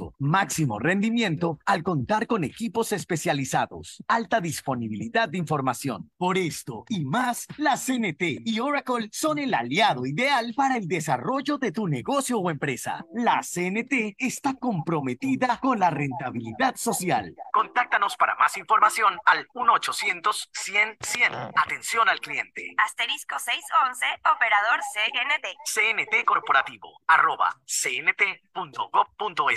máximo 0.19 0.79
rendimiento 0.79 1.59
al 1.65 1.83
contar 1.83 2.27
con 2.27 2.43
equipos 2.43 2.91
especializados, 2.91 4.03
alta 4.07 4.41
disponibilidad 4.41 5.29
de 5.29 5.37
información. 5.37 6.11
Por 6.17 6.37
esto 6.37 6.83
y 6.89 7.05
más, 7.05 7.47
la 7.57 7.77
CNT 7.77 8.41
y 8.45 8.59
Oracle 8.59 9.09
son 9.11 9.39
el 9.39 9.53
aliado 9.53 10.05
ideal 10.05 10.53
para 10.55 10.77
el 10.77 10.87
desarrollo 10.87 11.57
de 11.57 11.71
tu 11.71 11.87
negocio 11.87 12.39
o 12.39 12.49
empresa. 12.49 13.05
La 13.13 13.41
CNT 13.41 14.15
está 14.17 14.55
comprometida 14.55 15.59
con 15.59 15.79
la 15.79 15.89
rentabilidad 15.89 16.75
social. 16.75 17.35
Contáctanos 17.53 18.17
para 18.17 18.35
más 18.35 18.57
información 18.57 19.17
al 19.25 19.47
1-800-100-100. 19.49 21.51
Atención 21.55 22.09
al 22.09 22.19
cliente. 22.19 22.73
Asterisco 22.77 23.37
611, 23.37 24.05
operador 24.35 24.79
CNT. 24.93 25.45
CNT 25.65 26.25
Corporativo, 26.25 27.01
arroba 27.07 27.55
cnt.gov.es. 27.65 29.51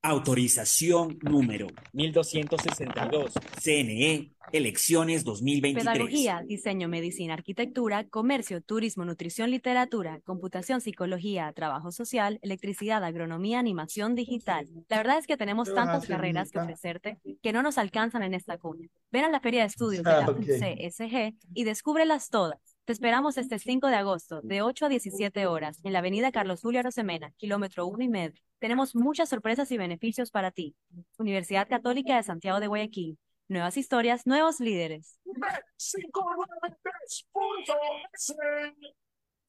Autorización 0.00 1.18
número 1.22 1.66
1262. 1.92 3.32
CNE, 3.60 4.32
elecciones 4.52 5.24
2023. 5.24 5.92
Pedagogía, 5.92 6.42
diseño, 6.46 6.88
medicina, 6.88 7.34
arquitectura, 7.34 8.04
comercio, 8.08 8.60
turismo, 8.62 9.04
nutrición, 9.04 9.50
literatura, 9.50 10.20
computación, 10.24 10.80
psicología, 10.80 11.52
trabajo 11.52 11.90
social, 11.90 12.38
electricidad, 12.42 13.02
agronomía, 13.02 13.58
animación 13.58 14.14
digital. 14.14 14.68
La 14.88 14.98
verdad 14.98 15.18
es 15.18 15.26
que 15.26 15.36
tenemos 15.36 15.74
tantas 15.74 16.06
carreras 16.06 16.52
que 16.52 16.60
ofrecerte 16.60 17.18
que 17.42 17.52
no 17.52 17.62
nos 17.62 17.76
alcanzan 17.76 18.22
en 18.22 18.34
esta 18.34 18.56
cuna. 18.56 18.86
Ven 19.10 19.24
a 19.24 19.30
la 19.30 19.40
Feria 19.40 19.62
de 19.62 19.66
Estudios 19.66 20.04
de 20.04 20.10
la 20.10 20.26
Ah, 20.26 20.30
ok. 20.30 20.38
CSG 20.40 21.34
y 21.54 21.64
descúbrelas 21.64 22.28
todas. 22.30 22.67
Te 22.88 22.92
esperamos 22.92 23.36
este 23.36 23.58
5 23.58 23.88
de 23.88 23.96
agosto, 23.96 24.40
de 24.40 24.62
8 24.62 24.86
a 24.86 24.88
17 24.88 25.46
horas, 25.46 25.78
en 25.84 25.92
la 25.92 25.98
avenida 25.98 26.32
Carlos 26.32 26.62
Julio 26.62 26.80
Arosemena, 26.80 27.32
kilómetro 27.36 27.86
1 27.86 28.02
y 28.02 28.08
medio. 28.08 28.40
Tenemos 28.60 28.96
muchas 28.96 29.28
sorpresas 29.28 29.70
y 29.72 29.76
beneficios 29.76 30.30
para 30.30 30.52
ti. 30.52 30.74
Universidad 31.18 31.68
Católica 31.68 32.16
de 32.16 32.22
Santiago 32.22 32.60
de 32.60 32.66
Guayaquil. 32.66 33.18
Nuevas 33.46 33.76
historias, 33.76 34.26
nuevos 34.26 34.58
líderes. 34.58 35.20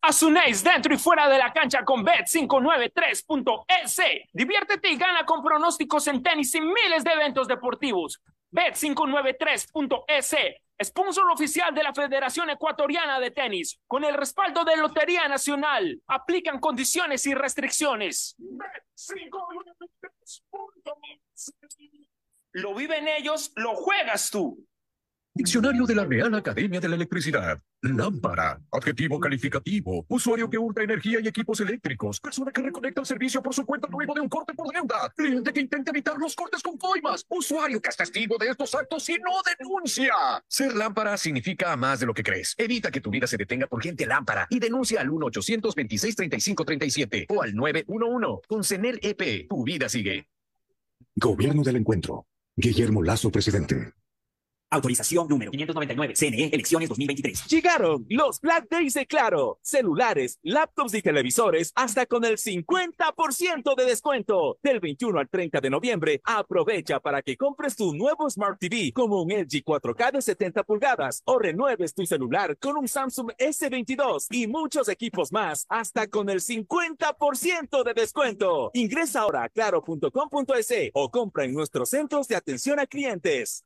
Asunéis 0.01 0.62
dentro 0.62 0.93
y 0.93 0.98
fuera 0.98 1.29
de 1.29 1.38
la 1.38 1.53
cancha 1.53 1.86
con 1.86 2.05
Bet593.es. 2.05 4.01
Diviértete 4.34 4.91
y 4.91 4.98
gana 4.98 5.25
con 5.25 5.41
pronósticos 5.41 6.05
en 6.08 6.22
tenis 6.22 6.53
y 6.55 6.60
miles 6.60 7.05
de 7.05 7.13
eventos 7.13 7.48
deportivos. 7.48 8.22
Bet593.es, 8.51 10.36
sponsor 10.83 11.31
oficial 11.31 11.74
de 11.74 11.83
la 11.83 11.93
Federación 11.93 12.50
Ecuatoriana 12.50 13.19
de 13.19 13.31
Tenis, 13.31 13.79
con 13.88 14.03
el 14.03 14.13
respaldo 14.13 14.63
de 14.63 14.77
Lotería 14.77 15.27
Nacional. 15.27 16.01
Aplican 16.07 16.59
condiciones 16.59 17.25
y 17.25 17.33
restricciones. 17.33 18.36
Bet593.es. 18.39 20.43
Lo 22.51 22.74
viven 22.74 23.07
ellos, 23.07 23.51
lo 23.55 23.75
juegas 23.75 24.31
tú. 24.31 24.65
Diccionario 25.39 25.86
de 25.86 25.96
la 25.96 26.03
Real 26.03 26.36
Academia 26.36 26.81
de 26.81 26.89
la 26.89 26.96
Electricidad. 26.96 27.62
Lámpara. 27.81 28.60
Adjetivo 28.74 29.22
calificativo. 29.22 30.05
Usuario 30.10 30.50
que 30.50 30.58
hurta 30.58 30.84
energía 30.84 31.22
y 31.22 31.29
equipos 31.29 31.62
eléctricos. 31.62 32.19
Persona 32.19 32.51
que 32.51 32.62
reconecta 32.62 33.00
el 33.00 33.08
servicio 33.08 33.41
por 33.41 33.53
su 33.53 33.65
cuenta 33.65 33.88
luego 33.89 34.13
de 34.13 34.19
un 34.19 34.27
corte 34.27 34.53
por 34.53 34.69
deuda. 34.74 35.13
Cliente 35.15 35.53
que 35.53 35.62
intenta 35.62 35.91
evitar 35.91 36.17
los 36.17 36.36
cortes 36.36 36.62
con 36.62 36.77
coimas. 36.77 37.25
Usuario 37.29 37.81
que 37.81 37.88
es 37.88 37.96
testigo 37.96 38.38
de 38.38 38.50
estos 38.50 38.75
actos 38.75 39.08
y 39.08 39.13
no 39.13 39.31
denuncia. 39.58 40.13
Ser 40.46 40.75
lámpara 40.75 41.15
significa 41.15 41.74
más 41.77 42.01
de 42.01 42.08
lo 42.08 42.13
que 42.13 42.24
crees. 42.24 42.53
Evita 42.58 42.91
que 42.91 43.00
tu 43.00 43.10
vida 43.10 43.25
se 43.25 43.38
detenga 43.38 43.67
por 43.67 43.81
gente 43.81 44.05
lámpara 44.05 44.46
y 44.50 44.60
denuncia 44.60 45.00
al 45.00 45.08
1-800-26-35-37 45.08 47.27
o 47.29 47.41
al 47.41 47.55
911. 47.55 48.41
Con 48.46 48.65
CENEL 48.65 49.00
EP, 49.01 49.48
tu 49.48 49.63
vida 49.63 49.88
sigue. 49.88 50.27
Gobierno 51.15 51.63
del 51.63 51.77
Encuentro. 51.77 52.25
Guillermo 52.58 53.01
Lazo, 53.01 53.31
presidente. 53.31 53.93
Autorización 54.71 55.27
número 55.27 55.51
599. 55.51 56.13
CNE, 56.15 56.49
elecciones 56.53 56.89
2023. 56.89 57.47
Llegaron 57.47 58.05
los 58.09 58.39
Black 58.39 58.67
Days 58.69 58.93
de 58.93 59.07
Claro. 59.07 59.59
Celulares, 59.63 60.38
laptops 60.43 60.93
y 60.93 61.01
televisores 61.01 61.71
hasta 61.75 62.05
con 62.05 62.23
el 62.23 62.38
50% 62.38 63.75
de 63.75 63.85
descuento. 63.85 64.57
Del 64.61 64.79
21 64.79 65.19
al 65.19 65.27
30 65.27 65.59
de 65.59 65.69
noviembre, 65.69 66.21
aprovecha 66.23 66.99
para 66.99 67.21
que 67.21 67.35
compres 67.35 67.75
tu 67.75 67.93
nuevo 67.95 68.29
Smart 68.29 68.59
TV 68.59 68.91
como 68.93 69.23
un 69.23 69.31
LG 69.31 69.63
4K 69.63 70.11
de 70.11 70.21
70 70.21 70.63
pulgadas 70.63 71.23
o 71.25 71.39
renueves 71.39 71.95
tu 71.95 72.05
celular 72.05 72.57
con 72.57 72.77
un 72.77 72.88
Samsung 72.88 73.31
S22 73.39 74.27
y 74.29 74.47
muchos 74.47 74.88
equipos 74.89 75.31
más 75.31 75.65
hasta 75.69 76.07
con 76.07 76.29
el 76.29 76.41
50% 76.41 77.83
de 77.83 77.93
descuento. 77.93 78.71
Ingresa 78.73 79.21
ahora 79.21 79.43
a 79.43 79.49
claro.com.es 79.49 80.73
o 80.93 81.09
compra 81.09 81.45
en 81.45 81.53
nuestros 81.53 81.89
centros 81.89 82.27
de 82.27 82.35
atención 82.35 82.79
a 82.79 82.85
clientes. 82.85 83.65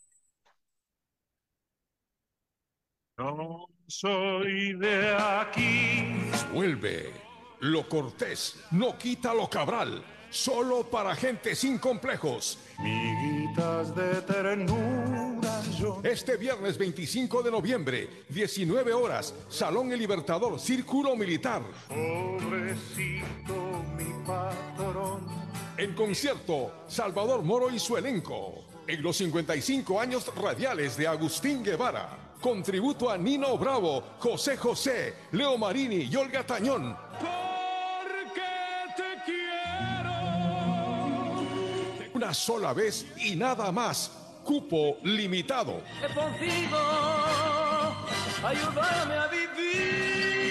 No 3.21 3.69
soy 3.85 4.73
de 4.73 5.15
aquí. 5.15 6.31
Vuelve. 6.51 7.11
Lo 7.59 7.87
cortés 7.87 8.55
no 8.71 8.97
quita 8.97 9.31
lo 9.31 9.47
cabral. 9.47 10.03
Solo 10.31 10.89
para 10.89 11.15
gente 11.15 11.53
sin 11.53 11.77
complejos. 11.77 12.57
Miguitas 12.79 13.95
de 13.95 14.21
ternura 14.23 15.61
yo. 15.79 16.01
Este 16.03 16.35
viernes 16.35 16.79
25 16.79 17.43
de 17.43 17.51
noviembre, 17.51 18.09
19 18.29 18.91
horas, 18.91 19.35
Salón 19.49 19.91
El 19.91 19.99
Libertador, 19.99 20.59
Círculo 20.59 21.15
Militar. 21.15 21.61
Pobrecito 21.89 23.83
mi 23.95 24.25
patrón. 24.25 25.27
En 25.77 25.93
concierto, 25.93 26.73
Salvador 26.87 27.43
Moro 27.43 27.69
y 27.69 27.77
su 27.77 27.97
elenco. 27.97 28.65
En 28.87 29.03
los 29.03 29.17
55 29.17 30.01
años 30.01 30.33
radiales 30.35 30.97
de 30.97 31.07
Agustín 31.07 31.63
Guevara. 31.63 32.30
Con 32.41 32.63
tributo 32.63 33.09
a 33.11 33.17
Nino 33.17 33.55
Bravo, 33.55 34.03
José 34.17 34.57
José, 34.57 35.13
Leo 35.31 35.59
Marini 35.59 36.07
y 36.11 36.15
Olga 36.15 36.43
Tañón. 36.43 36.97
Una 42.15 42.33
sola 42.33 42.73
vez 42.73 43.05
y 43.17 43.35
nada 43.35 43.71
más. 43.71 44.11
Cupo 44.43 44.97
limitado. 45.03 45.83
Te 46.01 46.07
consigo, 46.15 46.77
ayúdame 48.43 49.13
a 49.13 49.27
vivir. 49.27 50.50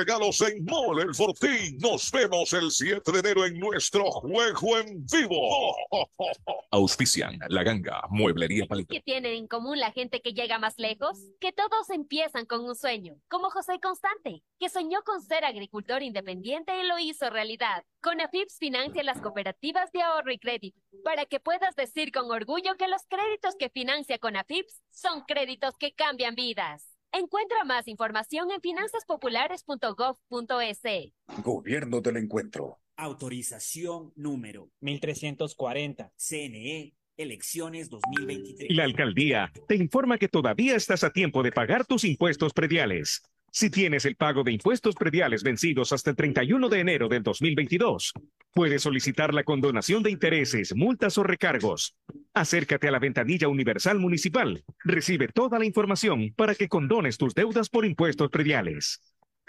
regalos 0.01 0.41
en 0.41 0.65
Mole 0.65 1.03
el 1.03 1.13
Fortín. 1.13 1.77
Nos 1.77 2.09
vemos 2.11 2.51
el 2.53 2.71
7 2.71 3.11
de 3.11 3.19
enero 3.19 3.45
en 3.45 3.59
nuestro 3.59 4.05
juego 4.05 4.79
en 4.79 5.05
vivo. 5.05 5.75
Auspician 6.71 7.37
La 7.49 7.61
Ganga, 7.61 8.01
Mueblería 8.09 8.65
Palito. 8.65 8.95
¿Qué 8.95 9.01
tienen 9.01 9.33
en 9.33 9.47
común 9.47 9.79
la 9.79 9.91
gente 9.91 10.21
que 10.21 10.33
llega 10.33 10.57
más 10.57 10.73
lejos? 10.77 11.19
Que 11.39 11.51
todos 11.51 11.91
empiezan 11.91 12.47
con 12.47 12.65
un 12.65 12.75
sueño, 12.75 13.15
como 13.29 13.51
José 13.51 13.79
Constante, 13.79 14.41
que 14.59 14.69
soñó 14.69 15.03
con 15.03 15.21
ser 15.21 15.45
agricultor 15.45 16.01
independiente 16.01 16.71
y 16.81 16.87
lo 16.87 16.97
hizo 16.97 17.29
realidad. 17.29 17.83
Con 18.01 18.21
AFIPS 18.21 18.57
financia 18.57 19.03
las 19.03 19.21
cooperativas 19.21 19.91
de 19.91 20.01
ahorro 20.01 20.31
y 20.31 20.39
crédito, 20.39 20.81
para 21.03 21.27
que 21.27 21.39
puedas 21.39 21.75
decir 21.75 22.11
con 22.11 22.31
orgullo 22.31 22.75
que 22.75 22.87
los 22.87 23.03
créditos 23.07 23.55
que 23.55 23.69
financia 23.69 24.17
con 24.17 24.35
AFIPS 24.35 24.81
son 24.89 25.21
créditos 25.27 25.75
que 25.77 25.93
cambian 25.93 26.33
vidas. 26.33 26.90
Encuentra 27.13 27.65
más 27.65 27.89
información 27.89 28.51
en 28.51 28.61
finanzaspopulares.gov.es. 28.61 31.13
Gobierno 31.43 31.99
del 31.99 32.15
Encuentro. 32.15 32.79
Autorización 32.95 34.13
número 34.15 34.69
1340. 34.79 36.13
CNE, 36.15 36.95
elecciones 37.17 37.89
2023. 37.89 38.73
La 38.73 38.85
alcaldía 38.85 39.51
te 39.67 39.75
informa 39.75 40.17
que 40.17 40.29
todavía 40.29 40.77
estás 40.77 41.03
a 41.03 41.11
tiempo 41.11 41.43
de 41.43 41.51
pagar 41.51 41.85
tus 41.85 42.05
impuestos 42.05 42.53
prediales. 42.53 43.21
Si 43.53 43.69
tienes 43.69 44.05
el 44.05 44.15
pago 44.15 44.43
de 44.43 44.53
impuestos 44.53 44.95
prediales 44.95 45.43
vencidos 45.43 45.91
hasta 45.91 46.11
el 46.11 46.15
31 46.15 46.69
de 46.69 46.79
enero 46.79 47.09
del 47.09 47.21
2022, 47.21 48.13
puedes 48.53 48.81
solicitar 48.81 49.33
la 49.33 49.43
condonación 49.43 50.01
de 50.03 50.09
intereses, 50.09 50.73
multas 50.73 51.17
o 51.17 51.23
recargos. 51.23 51.97
Acércate 52.33 52.87
a 52.87 52.91
la 52.91 52.99
ventanilla 52.99 53.49
universal 53.49 53.99
municipal. 53.99 54.63
Recibe 54.85 55.27
toda 55.27 55.59
la 55.59 55.65
información 55.65 56.33
para 56.33 56.55
que 56.55 56.69
condones 56.69 57.17
tus 57.17 57.33
deudas 57.33 57.67
por 57.67 57.85
impuestos 57.85 58.29
prediales. 58.29 59.01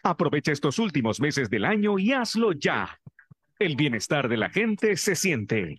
Aprovecha 0.03 0.51
estos 0.51 0.81
últimos 0.81 1.21
meses 1.21 1.49
del 1.49 1.65
año 1.65 1.97
y 1.97 2.11
hazlo 2.13 2.53
ya. 2.53 2.99
El 3.61 3.77
bienestar 3.77 4.29
de 4.29 4.37
la 4.37 4.51
gente 4.51 4.97
se 4.97 5.15
siente. 5.15 5.79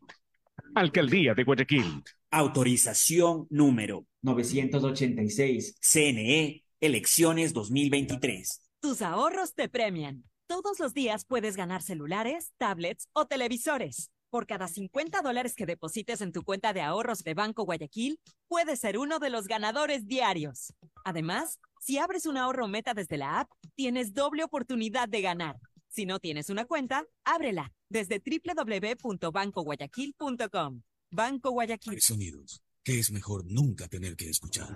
Alcaldía 0.75 1.33
de 1.33 1.43
Guayaquil. 1.43 2.01
Autorización 2.31 3.47
número 3.49 4.05
986. 4.21 5.75
CNE, 5.81 6.63
elecciones 6.83 7.53
2023. 7.53 8.61
Tus 8.81 9.01
ahorros 9.01 9.55
te 9.55 9.69
premian. 9.69 10.25
Todos 10.47 10.79
los 10.79 10.93
días 10.93 11.23
puedes 11.23 11.55
ganar 11.55 11.81
celulares, 11.81 12.51
tablets 12.57 13.07
o 13.13 13.25
televisores. 13.25 14.11
Por 14.29 14.45
cada 14.45 14.67
50 14.67 15.21
dólares 15.21 15.55
que 15.55 15.65
deposites 15.65 16.19
en 16.19 16.33
tu 16.33 16.43
cuenta 16.43 16.73
de 16.73 16.81
ahorros 16.81 17.23
de 17.23 17.35
Banco 17.35 17.63
Guayaquil, 17.63 18.19
puedes 18.49 18.81
ser 18.81 18.97
uno 18.97 19.19
de 19.19 19.29
los 19.29 19.47
ganadores 19.47 20.07
diarios. 20.07 20.73
Además, 21.05 21.61
si 21.79 21.99
abres 21.99 22.25
un 22.25 22.35
ahorro 22.35 22.67
meta 22.67 22.93
desde 22.93 23.15
la 23.15 23.39
app, 23.39 23.49
tienes 23.75 24.13
doble 24.13 24.43
oportunidad 24.43 25.07
de 25.07 25.21
ganar. 25.21 25.55
Si 25.87 26.05
no 26.05 26.19
tienes 26.19 26.49
una 26.49 26.65
cuenta, 26.65 27.05
ábrela, 27.23 27.71
desde 27.87 28.19
www.bancoguayaquil.com. 28.19 30.81
Banco 31.11 31.51
Guayaquil. 31.51 31.93
Hay 31.93 32.01
sonidos 32.01 32.61
que 32.83 32.99
es 32.99 33.09
mejor 33.09 33.45
nunca 33.45 33.87
tener 33.87 34.17
que 34.17 34.29
escuchar. 34.29 34.75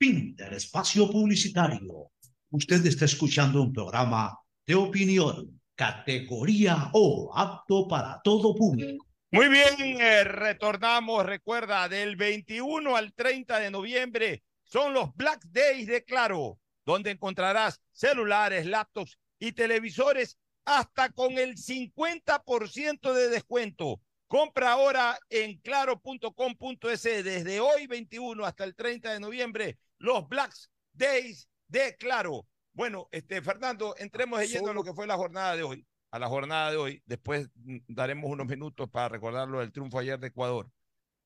Fin 0.00 0.34
espacio 0.52 1.10
publicitario. 1.10 2.10
Usted 2.50 2.86
está 2.86 3.04
escuchando 3.04 3.60
un 3.60 3.70
programa 3.70 4.34
de 4.66 4.74
opinión, 4.74 5.60
categoría 5.74 6.88
O, 6.94 7.30
apto 7.36 7.86
para 7.86 8.18
todo 8.24 8.54
público. 8.54 9.06
Muy 9.30 9.48
bien, 9.48 10.00
eh, 10.00 10.24
retornamos, 10.24 11.26
recuerda, 11.26 11.86
del 11.88 12.16
21 12.16 12.96
al 12.96 13.12
30 13.12 13.60
de 13.60 13.70
noviembre 13.70 14.42
son 14.64 14.94
los 14.94 15.14
Black 15.14 15.44
Days 15.50 15.86
de 15.86 16.02
Claro, 16.02 16.58
donde 16.86 17.10
encontrarás 17.10 17.80
celulares, 17.92 18.64
laptops 18.64 19.18
y 19.38 19.52
televisores 19.52 20.38
hasta 20.64 21.10
con 21.10 21.36
el 21.36 21.56
50% 21.56 23.12
de 23.12 23.28
descuento. 23.28 24.00
Compra 24.28 24.72
ahora 24.72 25.18
en 25.28 25.58
claro.com.es 25.58 27.02
desde 27.02 27.60
hoy 27.60 27.86
21 27.86 28.46
hasta 28.46 28.64
el 28.64 28.74
30 28.74 29.12
de 29.12 29.20
noviembre 29.20 29.78
los 30.00 30.28
Black 30.28 30.52
Days 30.92 31.48
de 31.68 31.96
Claro. 31.96 32.46
Bueno, 32.72 33.08
este 33.12 33.40
Fernando, 33.42 33.94
entremos 33.98 34.40
yendo 34.50 34.70
a 34.70 34.74
lo 34.74 34.82
que 34.82 34.94
fue 34.94 35.06
la 35.06 35.16
jornada 35.16 35.56
de 35.56 35.62
hoy. 35.62 35.86
A 36.10 36.18
la 36.18 36.28
jornada 36.28 36.70
de 36.70 36.76
hoy, 36.76 37.02
después 37.06 37.48
mm, 37.54 37.78
daremos 37.86 38.30
unos 38.30 38.46
minutos 38.46 38.88
para 38.90 39.08
recordar 39.08 39.48
lo 39.48 39.60
del 39.60 39.70
triunfo 39.70 39.98
ayer 39.98 40.18
de 40.18 40.28
Ecuador. 40.28 40.68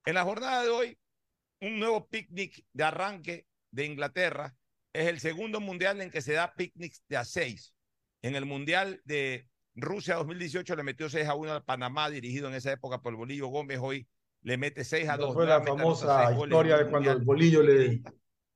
En 0.05 0.15
la 0.15 0.25
jornada 0.25 0.63
de 0.63 0.69
hoy, 0.69 0.99
un 1.61 1.79
nuevo 1.79 2.07
picnic 2.09 2.65
de 2.73 2.85
arranque 2.85 3.47
de 3.71 3.87
Inglaterra. 3.87 4.55
Es 4.93 5.07
el 5.07 5.21
segundo 5.21 5.61
mundial 5.61 6.01
en 6.01 6.11
que 6.11 6.21
se 6.21 6.35
da 6.35 6.55
picnics 6.55 7.03
de 7.09 7.17
a 7.17 7.25
seis. 7.25 7.75
En 8.23 8.37
el 8.37 8.45
mundial 8.45 9.01
de 9.05 9.49
Rusia 9.75 10.17
2018 10.17 10.77
le 10.77 10.83
metió 10.83 11.09
6 11.09 11.27
a 11.29 11.35
1 11.35 11.53
al 11.53 11.65
Panamá, 11.65 12.09
dirigido 12.09 12.49
en 12.49 12.55
esa 12.55 12.73
época 12.73 13.01
por 13.03 13.13
el 13.13 13.17
Bolillo 13.17 13.49
Gómez. 13.49 13.79
Hoy 13.83 14.07
le 14.43 14.57
mete 14.57 14.85
6 14.85 15.09
a 15.09 15.17
2. 15.17 15.35
Fue 15.35 15.47
la 15.47 15.63
famosa 15.63 16.33
historia 16.33 16.79
de 16.79 16.91
cuando 16.91 17.11
el 17.11 17.23
Bolillo 17.23 17.63
le. 17.63 18.03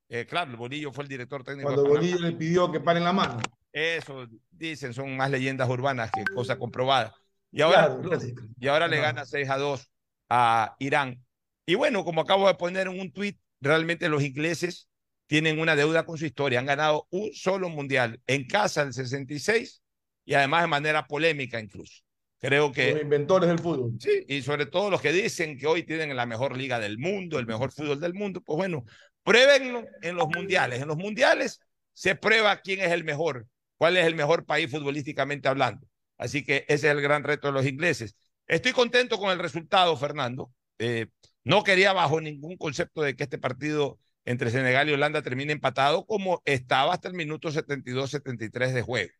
Eh, 0.08 0.26
claro, 0.26 0.50
el 0.50 0.56
Bolillo 0.56 0.92
fue 0.92 1.04
el 1.04 1.08
director 1.08 1.44
técnico. 1.44 1.68
Cuando 1.68 1.84
el 1.84 1.90
Bolillo 1.90 2.18
le 2.18 2.32
pidió 2.32 2.72
que 2.72 2.80
paren 2.80 3.04
la 3.04 3.12
mano. 3.12 3.38
Eso 3.72 4.26
dicen, 4.50 4.94
son 4.94 5.16
más 5.16 5.30
leyendas 5.30 5.68
urbanas 5.68 6.10
que 6.10 6.24
cosa 6.34 6.58
comprobada. 6.58 7.14
Y 7.50 7.60
ahora, 7.62 7.96
claro, 8.02 8.22
y 8.58 8.68
ahora 8.68 8.88
le 8.88 9.00
gana 9.00 9.24
6 9.24 9.48
a 9.48 9.58
2 9.58 9.90
a 10.30 10.76
Irán. 10.78 11.22
Y 11.66 11.74
bueno, 11.74 12.04
como 12.04 12.22
acabo 12.22 12.48
de 12.48 12.54
poner 12.54 12.86
en 12.86 12.98
un 12.98 13.12
tuit, 13.12 13.38
realmente 13.60 14.08
los 14.08 14.22
ingleses 14.22 14.88
tienen 15.26 15.60
una 15.60 15.76
deuda 15.76 16.04
con 16.04 16.16
su 16.16 16.24
historia. 16.24 16.58
Han 16.58 16.66
ganado 16.66 17.06
un 17.10 17.32
solo 17.34 17.68
mundial 17.68 18.20
en 18.26 18.46
casa 18.46 18.82
el 18.82 18.94
66 18.94 19.82
y 20.24 20.34
además 20.34 20.62
de 20.62 20.68
manera 20.68 21.06
polémica 21.06 21.60
incluso. 21.60 22.02
Creo 22.40 22.72
que... 22.72 22.92
Los 22.92 23.02
inventores 23.02 23.48
del 23.48 23.58
fútbol. 23.58 23.92
Sí, 23.98 24.24
y 24.28 24.42
sobre 24.42 24.66
todo 24.66 24.90
los 24.90 25.00
que 25.00 25.12
dicen 25.12 25.58
que 25.58 25.66
hoy 25.66 25.82
tienen 25.82 26.14
la 26.16 26.24
mejor 26.24 26.56
liga 26.56 26.78
del 26.78 26.98
mundo, 26.98 27.38
el 27.38 27.46
mejor 27.46 27.72
fútbol 27.72 28.00
del 28.00 28.14
mundo, 28.14 28.40
pues 28.40 28.56
bueno, 28.56 28.84
pruébenlo 29.28 29.86
en 30.00 30.16
los 30.16 30.26
mundiales. 30.28 30.80
En 30.80 30.88
los 30.88 30.96
mundiales 30.96 31.60
se 31.92 32.14
prueba 32.14 32.56
quién 32.62 32.80
es 32.80 32.92
el 32.92 33.04
mejor, 33.04 33.46
cuál 33.76 33.98
es 33.98 34.06
el 34.06 34.14
mejor 34.14 34.46
país 34.46 34.70
futbolísticamente 34.70 35.48
hablando. 35.48 35.86
Así 36.16 36.42
que 36.42 36.64
ese 36.66 36.86
es 36.86 36.92
el 36.94 37.02
gran 37.02 37.24
reto 37.24 37.48
de 37.48 37.52
los 37.52 37.66
ingleses. 37.66 38.16
Estoy 38.46 38.72
contento 38.72 39.18
con 39.18 39.30
el 39.30 39.38
resultado, 39.38 39.94
Fernando. 39.98 40.50
Eh, 40.78 41.08
no 41.44 41.62
quería 41.62 41.92
bajo 41.92 42.22
ningún 42.22 42.56
concepto 42.56 43.02
de 43.02 43.16
que 43.16 43.24
este 43.24 43.36
partido 43.36 43.98
entre 44.24 44.50
Senegal 44.50 44.88
y 44.88 44.94
Holanda 44.94 45.20
termine 45.20 45.52
empatado 45.52 46.06
como 46.06 46.40
estaba 46.46 46.94
hasta 46.94 47.08
el 47.08 47.14
minuto 47.14 47.50
72-73 47.50 48.72
de 48.72 48.80
juego. 48.80 49.12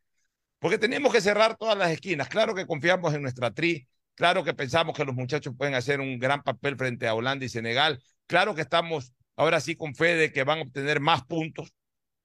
Porque 0.57 0.79
tenemos 0.79 1.13
que 1.13 1.21
cerrar 1.21 1.55
todas 1.55 1.77
las 1.77 1.91
esquinas. 1.91 2.29
Claro 2.29 2.55
que 2.55 2.65
confiamos 2.65 3.13
en 3.13 3.21
nuestra 3.21 3.53
tri, 3.53 3.87
claro 4.15 4.43
que 4.43 4.55
pensamos 4.55 4.97
que 4.97 5.05
los 5.05 5.13
muchachos 5.13 5.53
pueden 5.55 5.75
hacer 5.75 5.99
un 5.99 6.17
gran 6.17 6.41
papel 6.41 6.77
frente 6.77 7.07
a 7.07 7.13
Holanda 7.13 7.45
y 7.45 7.49
Senegal, 7.49 8.01
claro 8.25 8.55
que 8.55 8.61
estamos 8.61 9.13
ahora 9.39 9.61
sí 9.61 9.75
con 9.75 9.95
fe 9.95 10.15
de 10.15 10.33
que 10.33 10.43
van 10.43 10.59
a 10.59 10.61
obtener 10.63 10.99
más 10.99 11.23
puntos, 11.23 11.73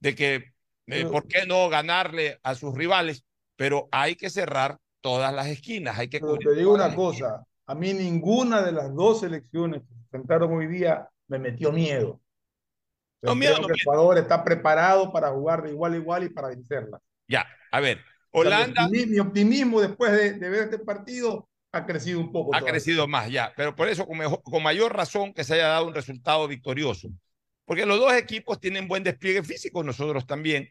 de 0.01 0.17
que, 0.17 0.53
eh, 0.89 1.07
¿por 1.07 1.29
qué 1.29 1.47
no 1.47 1.69
ganarle 1.69 2.41
a 2.43 2.57
sus 2.57 2.75
rivales? 2.75 3.25
Pero 3.55 3.89
hay 3.93 4.17
que 4.17 4.31
cerrar 4.31 4.79
todas 5.01 5.33
las 5.33 5.47
esquinas, 5.47 5.97
hay 5.97 6.09
que... 6.09 6.19
Pero 6.19 6.37
te 6.37 6.57
digo 6.57 6.75
una 6.75 6.93
cosa, 6.93 7.47
a 7.67 7.75
mí 7.77 7.95
ninguna 7.95 8.63
de 8.63 8.73
las 8.73 8.93
dos 8.93 9.21
selecciones 9.21 9.83
que 9.83 9.95
se 9.95 10.01
enfrentaron 10.03 10.55
hoy 10.55 10.67
día 10.67 11.09
me 11.29 11.39
metió 11.39 11.71
miedo. 11.71 12.21
No, 13.23 13.37
miedo, 13.37 13.55
creo 13.57 13.69
que 13.69 13.81
Ecuador 13.81 14.19
está 14.19 14.43
preparado 14.43 15.13
para 15.13 15.31
jugar 15.31 15.63
de 15.63 15.71
igual 15.71 15.93
a 15.93 15.97
igual 15.97 16.25
y 16.25 16.31
para 16.31 16.49
vencerla. 16.49 17.01
Ya, 17.29 17.47
a 17.71 17.79
ver, 17.79 18.01
Holanda. 18.33 18.87
O 18.87 18.89
sea, 18.91 19.07
mi, 19.07 19.19
optimismo 19.21 19.81
después 19.81 20.11
de, 20.11 20.33
de, 20.33 20.51
ver 20.51 20.65
este 20.65 20.81
partido 20.81 21.49
ha 21.77 21.87
crecido 21.87 22.21
un 22.21 22.33
poco. 22.33 22.55
Ha 22.55 22.59
todavía. 22.59 22.73
crecido 22.73 23.09
más, 23.09 23.31
ya. 23.31 23.53
Pero 23.57 23.75
por 23.75 23.89
eso, 23.89 24.07
con, 24.07 24.19
mejor, 24.19 24.43
con, 24.43 24.63
mayor 24.63 24.95
razón 24.95 25.33
que 25.35 25.45
se 25.45 25.55
haya 25.55 25.69
dado 25.69 25.87
un 25.87 25.95
resultado 25.95 26.47
victorioso. 26.49 27.09
Porque 27.65 27.87
los 27.87 27.99
dos 27.99 28.13
equipos 28.15 28.61
tienen 28.61 28.89
buen 28.89 29.03
despliegue 29.03 29.43
físico, 29.43 29.83
nosotros 29.83 30.27
también. 30.27 30.71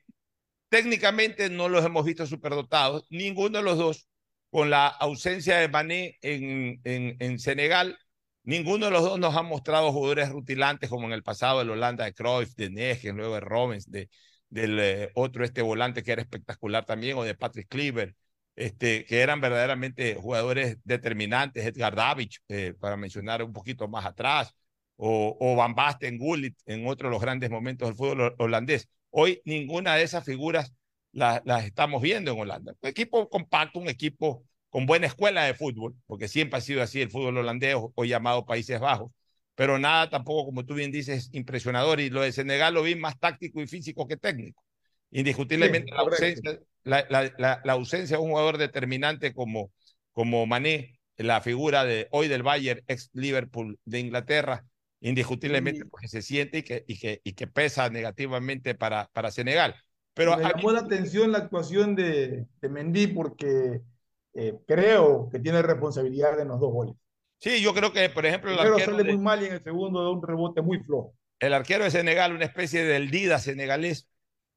Técnicamente 0.69 1.49
no 1.49 1.69
los 1.69 1.85
hemos 1.85 2.05
visto 2.05 2.25
superdotados, 2.25 3.05
ninguno 3.09 3.59
de 3.59 3.63
los 3.63 3.77
dos, 3.77 4.07
con 4.49 4.69
la 4.69 4.87
ausencia 4.87 5.57
de 5.57 5.67
Mané 5.67 6.17
en, 6.21 6.79
en, 6.83 7.17
en 7.19 7.39
Senegal, 7.39 7.97
ninguno 8.43 8.85
de 8.85 8.91
los 8.91 9.03
dos 9.03 9.19
nos 9.19 9.35
ha 9.35 9.41
mostrado 9.41 9.91
jugadores 9.91 10.29
rutilantes 10.29 10.89
como 10.89 11.07
en 11.07 11.13
el 11.13 11.23
pasado 11.23 11.61
el 11.61 11.69
Holanda 11.69 12.05
de 12.05 12.13
Cruyff, 12.13 12.55
de 12.55 12.69
Negen, 12.69 13.17
luego 13.17 13.35
de 13.35 13.39
Robens, 13.39 13.89
de, 13.89 14.09
del 14.49 14.79
eh, 14.79 15.11
otro 15.15 15.43
este 15.43 15.61
volante 15.61 16.03
que 16.03 16.11
era 16.11 16.21
espectacular 16.21 16.85
también, 16.85 17.17
o 17.17 17.23
de 17.23 17.35
Patrick 17.35 17.67
Cleaver, 17.67 18.15
este, 18.55 19.05
que 19.05 19.21
eran 19.21 19.41
verdaderamente 19.41 20.15
jugadores 20.15 20.77
determinantes, 20.83 21.65
Edgar 21.65 21.95
Davids, 21.95 22.41
eh, 22.47 22.73
para 22.79 22.97
mencionar 22.97 23.43
un 23.43 23.53
poquito 23.53 23.87
más 23.87 24.05
atrás, 24.05 24.55
o, 24.95 25.37
o 25.39 25.55
Van 25.55 25.75
Basten, 25.75 26.17
Gullit, 26.17 26.55
en 26.65 26.87
otro 26.87 27.09
de 27.09 27.13
los 27.13 27.21
grandes 27.21 27.49
momentos 27.49 27.87
del 27.87 27.95
fútbol 27.95 28.35
holandés. 28.37 28.87
Hoy 29.09 29.41
ninguna 29.45 29.95
de 29.95 30.03
esas 30.03 30.23
figuras 30.23 30.73
las 31.11 31.41
la 31.45 31.59
estamos 31.65 32.01
viendo 32.01 32.31
en 32.31 32.39
Holanda. 32.39 32.73
Un 32.81 32.89
equipo 32.89 33.29
compacto, 33.29 33.79
un 33.79 33.87
equipo 33.89 34.45
con 34.69 34.85
buena 34.85 35.07
escuela 35.07 35.43
de 35.43 35.53
fútbol, 35.53 35.95
porque 36.07 36.27
siempre 36.27 36.57
ha 36.57 36.61
sido 36.61 36.81
así 36.81 37.01
el 37.01 37.11
fútbol 37.11 37.37
holandés, 37.37 37.75
hoy 37.95 38.07
llamado 38.07 38.45
Países 38.45 38.79
Bajos, 38.79 39.11
pero 39.55 39.77
nada 39.77 40.09
tampoco, 40.09 40.45
como 40.45 40.65
tú 40.65 40.73
bien 40.73 40.91
dices, 40.91 41.29
impresionador. 41.31 41.99
Y 41.99 42.09
lo 42.09 42.21
de 42.21 42.31
Senegal 42.31 42.73
lo 42.73 42.81
vi 42.81 42.95
más 42.95 43.19
táctico 43.19 43.61
y 43.61 43.67
físico 43.67 44.07
que 44.07 44.17
técnico. 44.17 44.63
Indiscutiblemente 45.11 45.91
sí, 45.91 45.93
la, 45.95 46.01
ausencia, 46.01 46.59
la, 46.83 47.05
la, 47.09 47.61
la, 47.63 47.73
ausencia 47.73 48.17
de 48.17 48.23
un 48.23 48.29
jugador 48.29 48.57
determinante 48.57 49.33
como, 49.33 49.71
como 50.11 50.45
Mané, 50.45 50.99
la 51.17 51.41
figura 51.41 51.85
de 51.85 52.07
hoy 52.11 52.27
del 52.27 52.43
Bayern, 52.43 52.83
ex 52.87 53.09
Liverpool 53.13 53.79
de 53.85 53.99
Inglaterra, 53.99 54.65
indiscutiblemente 55.01 55.85
porque 55.85 56.07
se 56.07 56.21
siente 56.21 56.59
y 56.59 56.63
que, 56.63 56.83
y 56.87 56.99
que, 56.99 57.21
y 57.23 57.33
que 57.33 57.47
pesa 57.47 57.89
negativamente 57.89 58.75
para, 58.75 59.09
para 59.13 59.31
Senegal. 59.31 59.75
Pero 60.13 60.37
me 60.37 60.43
llamó 60.43 60.71
la 60.71 60.81
atención 60.81 61.31
la 61.31 61.39
actuación 61.39 61.95
de, 61.95 62.45
de 62.61 62.69
Mendy 62.69 63.07
porque 63.07 63.81
eh, 64.33 64.53
creo 64.67 65.29
que 65.31 65.39
tiene 65.39 65.61
responsabilidad 65.61 66.39
en 66.39 66.49
los 66.49 66.59
dos 66.59 66.71
goles. 66.71 66.95
Sí, 67.39 67.61
yo 67.61 67.73
creo 67.73 67.91
que, 67.91 68.09
por 68.09 68.25
ejemplo, 68.25 68.51
el 68.51 68.57
Primero 68.57 68.75
arquero 68.75 68.91
sale 68.91 69.03
de, 69.03 69.15
muy 69.15 69.23
mal 69.23 69.41
y 69.41 69.47
en 69.47 69.53
el 69.53 69.63
segundo 69.63 70.01
da 70.03 70.11
un 70.11 70.25
rebote 70.25 70.61
muy 70.61 70.79
flojo. 70.79 71.13
el 71.39 71.53
arquero 71.53 71.83
de 71.83 71.91
Senegal, 71.91 72.33
una 72.33 72.45
especie 72.45 72.83
del 72.83 73.11
Dida 73.11 73.37
senegalés, 73.39 74.07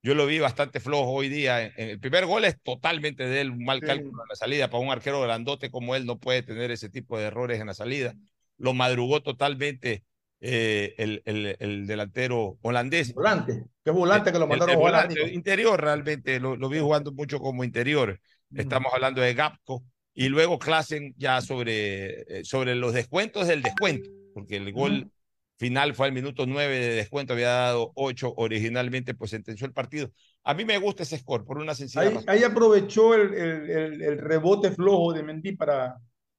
yo 0.07 0.15
lo 0.15 0.25
vi 0.27 0.39
bastante 0.39 0.79
flojo 0.79 1.11
hoy 1.11 1.29
día. 1.29 1.65
En, 1.65 1.73
en 1.77 1.91
el 1.91 1.99
primer 1.99 2.27
gol 2.27 2.45
es 2.45 2.57
totalmente 2.63 3.27
de 3.27 3.41
él, 3.41 3.51
un 3.51 3.65
mal 3.65 3.81
Sí. 3.81 3.87
cálculo 3.87 4.23
en 4.23 4.29
la 4.29 4.37
salida. 4.37 4.71
Para 4.71 4.85
un 4.85 4.91
arquero 4.93 5.21
grandote 5.21 5.69
como 5.69 5.97
él 5.97 6.07
no 6.07 6.21
puede 6.21 6.45
tener 6.45 6.71
ese 6.71 6.89
tipo 6.89 7.19
de 7.19 7.25
errores 7.25 7.61
en 7.61 7.67
la 7.67 7.75
salida. 7.75 8.15
lo 8.57 8.73
madrugó 8.73 9.21
totalmente 9.21 10.05
eh, 10.41 10.95
el, 10.97 11.23
el, 11.25 11.57
el, 11.59 11.87
delantero 11.89 12.57
holandés. 12.63 13.13
Volante, 13.15 13.65
que 13.85 13.91
es 13.91 13.97
volante 13.97 14.31
que 14.31 14.39
lo 14.39 14.47
mandaron 14.47 14.77
volante, 14.77 15.35
Interior 15.35 15.79
realmente, 15.79 16.39
lo, 16.39 16.57
lo, 16.57 16.69
vi 16.69 16.79
jugando 16.79 17.11
mucho 17.13 17.41
como 17.41 17.65
interior. 17.65 18.21
Estamos 18.55 18.95
hablando 18.95 19.21
de 19.21 19.35
Gapco. 19.35 19.83
Y 20.15 20.29
luego 20.29 20.59
Klassen 20.61 21.15
ya 21.19 21.43
sobre, 21.43 22.39
eh, 22.39 22.45
sobre 22.45 22.77
los 22.77 22.95
descuentos 22.95 23.49
del 23.49 23.61
descuento, 23.61 24.09
porque 24.33 24.57
el 24.57 24.73
gol. 24.73 25.11
Final 25.57 25.95
fue 25.95 26.07
al 26.07 26.13
minuto 26.13 26.47
9 26.47 26.79
de 26.79 26.95
descuento, 26.95 27.33
había 27.33 27.49
dado 27.49 27.93
8 27.95 28.35
originalmente, 28.37 29.15
pues 29.15 29.31
sentenció 29.31 29.67
el 29.67 29.73
partido. 29.73 30.11
A 30.45 30.55
mí 30.55 30.65
me 30.65 30.79
gusta 30.79 31.03
ese 31.03 31.19
score 31.19 31.45
por 31.45 31.59
una 31.59 31.75
sencilla 31.75 32.03
ahí, 32.03 32.19
ahí 32.27 32.45
aprovechó 32.45 33.15
el, 33.15 33.35
el, 33.35 34.03
el, 34.03 34.19
rebote 34.19 34.71
flojo 34.71 35.13
de 35.13 35.23
Mendy 35.23 35.57
para, 35.57 35.97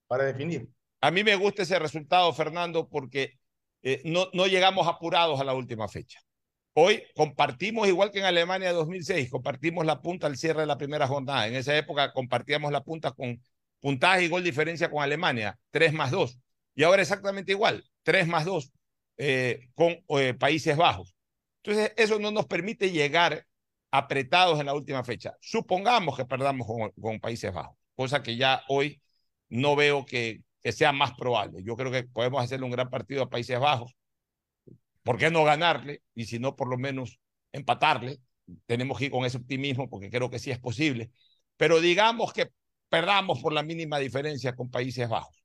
para 0.07 0.23
definir. 0.23 0.67
A 1.01 1.11
mí 1.11 1.23
me 1.23 1.35
gusta 1.35 1.63
ese 1.63 1.79
resultado, 1.79 2.31
Fernando, 2.33 2.87
porque 2.87 3.33
eh, 3.81 4.01
no, 4.05 4.27
no 4.33 4.47
llegamos 4.47 4.87
apurados 4.87 5.39
a 5.39 5.43
la 5.43 5.53
última 5.53 5.87
fecha. 5.87 6.19
Hoy 6.73 7.03
compartimos, 7.15 7.87
igual 7.87 8.11
que 8.11 8.19
en 8.19 8.25
Alemania 8.25 8.71
2006, 8.71 9.31
compartimos 9.31 9.85
la 9.85 9.99
punta 9.99 10.27
al 10.27 10.37
cierre 10.37 10.61
de 10.61 10.67
la 10.67 10.77
primera 10.77 11.07
jornada. 11.07 11.47
En 11.47 11.55
esa 11.55 11.75
época 11.75 12.13
compartíamos 12.13 12.71
la 12.71 12.83
punta 12.83 13.11
con 13.11 13.41
puntaje 13.79 14.25
y 14.25 14.27
gol 14.27 14.43
diferencia 14.43 14.89
con 14.91 15.01
Alemania, 15.01 15.57
3 15.71 15.93
más 15.93 16.11
2. 16.11 16.37
Y 16.75 16.83
ahora 16.83 17.01
exactamente 17.01 17.51
igual, 17.51 17.83
3 18.03 18.27
más 18.27 18.45
2 18.45 18.71
eh, 19.17 19.69
con 19.75 19.97
eh, 20.19 20.33
Países 20.33 20.77
Bajos. 20.77 21.15
Entonces, 21.63 21.93
eso 21.97 22.19
no 22.19 22.31
nos 22.31 22.45
permite 22.45 22.91
llegar 22.91 23.45
apretados 23.91 24.59
en 24.59 24.67
la 24.67 24.73
última 24.73 25.03
fecha. 25.03 25.35
Supongamos 25.41 26.15
que 26.17 26.25
perdamos 26.25 26.67
con, 26.99 27.19
Países 27.19 27.53
Bajos, 27.53 27.77
cosa 27.95 28.23
que 28.23 28.37
ya 28.37 28.63
hoy 28.67 29.01
no 29.49 29.75
veo 29.75 30.05
que, 30.05 30.41
que, 30.61 30.71
sea 30.71 30.91
más 30.91 31.13
probable. 31.13 31.63
Yo 31.63 31.75
creo 31.75 31.91
que 31.91 32.03
podemos 32.03 32.43
hacerle 32.43 32.65
un 32.65 32.71
gran 32.71 32.89
partido 32.89 33.23
a 33.23 33.29
Países 33.29 33.59
Bajos. 33.59 33.95
¿Por 35.03 35.17
qué 35.17 35.31
no 35.31 35.43
ganarle? 35.43 36.03
Y 36.15 36.25
si 36.25 36.39
no, 36.39 36.55
por 36.55 36.67
lo 36.69 36.77
menos 36.77 37.19
empatarle. 37.51 38.19
Tenemos 38.65 38.97
que 38.97 39.05
ir 39.05 39.11
con 39.11 39.25
ese 39.25 39.37
optimismo 39.37 39.89
porque 39.89 40.09
creo 40.09 40.29
que 40.29 40.39
sí 40.39 40.51
es 40.51 40.59
posible. 40.59 41.11
Pero 41.57 41.81
digamos 41.81 42.33
que 42.33 42.51
perdamos 42.89 43.41
por 43.41 43.53
la 43.53 43.63
mínima 43.63 43.99
diferencia 43.99 44.55
con 44.55 44.69
Países 44.69 45.09
Bajos. 45.09 45.36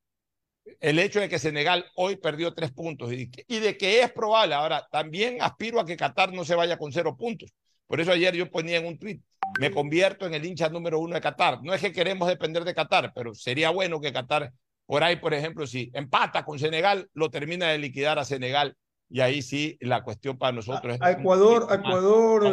El 0.80 0.98
hecho 0.98 1.20
de 1.20 1.28
que 1.28 1.38
Senegal 1.38 1.84
hoy 1.96 2.16
perdió 2.16 2.54
tres 2.54 2.72
puntos 2.72 3.12
y, 3.12 3.30
y 3.48 3.58
de 3.58 3.76
que 3.76 4.02
es 4.02 4.12
probable, 4.12 4.54
ahora 4.54 4.86
también 4.90 5.38
aspiro 5.40 5.80
a 5.80 5.86
que 5.86 5.96
Qatar 5.96 6.32
no 6.32 6.44
se 6.44 6.54
vaya 6.54 6.78
con 6.78 6.92
cero 6.92 7.16
puntos. 7.16 7.52
Por 7.86 8.00
eso 8.00 8.12
ayer 8.12 8.34
yo 8.34 8.50
ponía 8.50 8.78
en 8.78 8.86
un 8.86 8.98
tweet, 8.98 9.20
me 9.60 9.70
convierto 9.70 10.26
en 10.26 10.34
el 10.34 10.44
hincha 10.44 10.68
número 10.68 10.98
uno 10.98 11.14
de 11.14 11.20
Qatar. 11.20 11.62
No 11.62 11.74
es 11.74 11.80
que 11.80 11.92
queremos 11.92 12.26
depender 12.26 12.64
de 12.64 12.74
Qatar, 12.74 13.12
pero 13.14 13.34
sería 13.34 13.70
bueno 13.70 14.00
que 14.00 14.12
Qatar, 14.12 14.52
por 14.86 15.04
ahí, 15.04 15.16
por 15.16 15.34
ejemplo, 15.34 15.66
si 15.66 15.90
empata 15.92 16.44
con 16.44 16.58
Senegal, 16.58 17.08
lo 17.12 17.30
termina 17.30 17.68
de 17.68 17.78
liquidar 17.78 18.18
a 18.18 18.24
Senegal. 18.24 18.76
Y 19.10 19.20
ahí 19.20 19.42
sí 19.42 19.76
la 19.82 20.02
cuestión 20.02 20.38
para 20.38 20.52
nosotros 20.52 20.96
a, 21.00 21.10
es. 21.10 21.18
Ecuador, 21.18 21.66
Ecuador, 21.70 22.46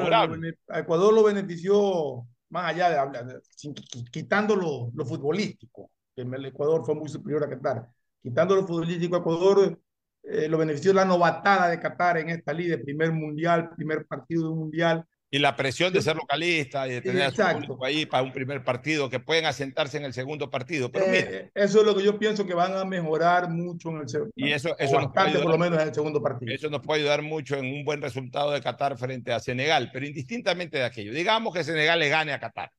a 0.67 0.79
Ecuador 0.79 1.13
lo 1.13 1.23
benefició 1.23 2.27
más 2.49 2.65
allá 2.65 2.89
de 2.89 2.97
hablar, 2.97 3.41
quitando 4.11 4.55
lo, 4.55 4.91
lo, 4.93 5.05
futbolístico, 5.05 5.89
que 6.13 6.23
el 6.23 6.45
Ecuador 6.45 6.83
fue 6.85 6.95
muy 6.95 7.07
superior 7.07 7.43
a 7.45 7.49
Qatar, 7.49 7.87
quitando 8.21 8.55
lo 8.55 8.65
futbolístico, 8.65 9.17
Ecuador 9.17 9.79
eh, 10.23 10.47
lo 10.47 10.57
benefició 10.57 10.93
la 10.93 11.05
novatada 11.05 11.69
de 11.69 11.79
Qatar 11.79 12.17
en 12.17 12.29
esta 12.29 12.53
liga, 12.53 12.77
primer 12.77 13.11
mundial, 13.11 13.71
primer 13.75 14.05
partido 14.05 14.43
de 14.43 14.49
un 14.49 14.59
mundial. 14.59 15.05
Y 15.31 15.37
la 15.37 15.55
presión 15.55 15.93
de 15.93 16.01
ser 16.01 16.15
localista 16.15 16.87
y 16.87 16.93
de 16.93 17.01
tener 17.01 17.29
Exacto. 17.29 17.73
a 17.73 17.77
su 17.77 17.85
ahí 17.85 18.07
para 18.07 18.23
un 18.23 18.33
primer 18.33 18.63
partido, 18.63 19.11
que 19.11 19.19
pueden 19.19 19.45
asentarse 19.45 19.97
en 19.97 20.05
el 20.05 20.13
segundo 20.13 20.49
partido. 20.49 20.91
Pero 20.91 21.05
eh, 21.05 21.51
eso 21.53 21.81
es 21.81 21.85
lo 21.85 21.95
que 21.95 22.03
yo 22.03 22.17
pienso 22.17 22.47
que 22.47 22.55
van 22.55 22.75
a 22.75 22.83
mejorar 22.83 23.47
mucho 23.47 23.89
en 23.89 23.97
el 23.97 24.09
segundo 24.09 24.33
Y 24.35 24.51
eso, 24.51 24.75
eso 24.79 24.95
bastante, 24.95 25.19
ayudar, 25.19 25.43
por 25.43 25.51
lo 25.51 25.57
menos 25.59 25.79
en 25.81 25.87
el 25.87 25.93
segundo 25.93 26.21
partido. 26.21 26.51
Eso 26.51 26.69
nos 26.71 26.81
puede 26.81 27.01
ayudar 27.01 27.21
mucho 27.21 27.55
en 27.57 27.65
un 27.65 27.85
buen 27.85 28.01
resultado 28.01 28.51
de 28.51 28.61
Qatar 28.61 28.97
frente 28.97 29.31
a 29.31 29.39
Senegal, 29.39 29.91
pero 29.93 30.07
indistintamente 30.07 30.79
de 30.79 30.85
aquello. 30.85 31.13
Digamos 31.13 31.53
que 31.53 31.63
Senegal 31.63 31.99
le 31.99 32.09
gane 32.09 32.33
a 32.33 32.39
Qatar. 32.39 32.71